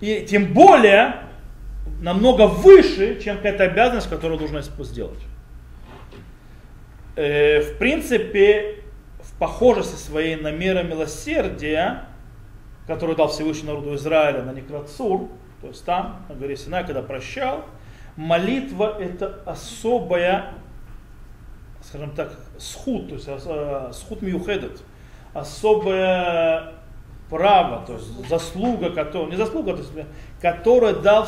И 0.00 0.26
тем 0.28 0.52
более 0.52 1.16
намного 2.00 2.46
выше, 2.46 3.20
чем 3.20 3.36
какая-то 3.36 3.64
обязанность, 3.64 4.08
которую 4.08 4.40
нужно 4.40 4.62
сделать. 4.62 5.20
Э, 7.16 7.60
в 7.60 7.78
принципе, 7.78 8.82
в 9.20 9.38
похожести 9.38 9.96
своей 9.96 10.36
на 10.36 10.50
мера 10.50 10.82
милосердия, 10.82 12.04
который 12.86 13.16
дал 13.16 13.28
Всевышний 13.28 13.68
народу 13.68 13.94
Израиля 13.94 14.42
на 14.42 14.52
Некрацур, 14.52 15.28
то 15.62 15.68
есть 15.68 15.84
там, 15.84 16.24
на 16.28 16.34
горе 16.34 16.56
Синай, 16.56 16.84
когда 16.84 17.02
прощал, 17.02 17.64
молитва 18.16 18.96
это 19.00 19.40
особая, 19.46 20.54
скажем 21.82 22.10
так, 22.10 22.32
схуд, 22.58 23.08
то 23.08 23.14
есть 23.14 23.28
э, 23.28 23.90
схуд 23.92 24.22
миухедет, 24.22 24.82
особое 25.32 26.74
право, 27.30 27.84
то 27.86 27.94
есть 27.94 28.28
заслуга, 28.28 28.90
которая, 28.90 29.30
не 29.30 29.36
заслуга, 29.36 29.72
то 29.72 29.78
есть, 29.78 29.92
которая 30.40 30.94
дал 30.94 31.26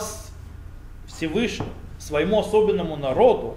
Всевышний 1.07 1.67
своему 1.99 2.41
особенному 2.41 2.97
народу, 2.97 3.57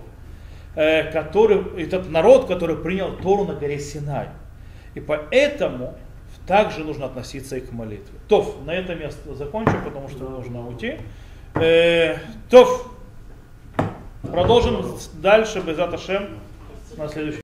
Э, 0.73 1.11
который, 1.11 1.83
этот 1.83 2.09
народ, 2.09 2.47
который 2.47 2.77
принял 2.77 3.17
Тору 3.17 3.43
на 3.43 3.55
горе 3.55 3.77
Синай. 3.77 4.29
И 4.95 5.01
поэтому 5.01 5.95
также 6.47 6.85
нужно 6.85 7.07
относиться 7.07 7.57
и 7.57 7.59
к 7.59 7.73
молитве. 7.73 8.17
Тов, 8.29 8.55
на 8.65 8.71
этом 8.71 8.99
я 9.01 9.11
закончу, 9.35 9.73
потому 9.83 10.07
что 10.07 10.29
нужно 10.29 10.65
уйти. 10.65 10.97
Э, 11.55 12.17
Тов, 12.49 12.89
продолжим 14.21 14.85
дальше, 15.15 15.59
без 15.59 15.77
Аташем, 15.77 16.39
на 16.97 17.09
следующий 17.09 17.41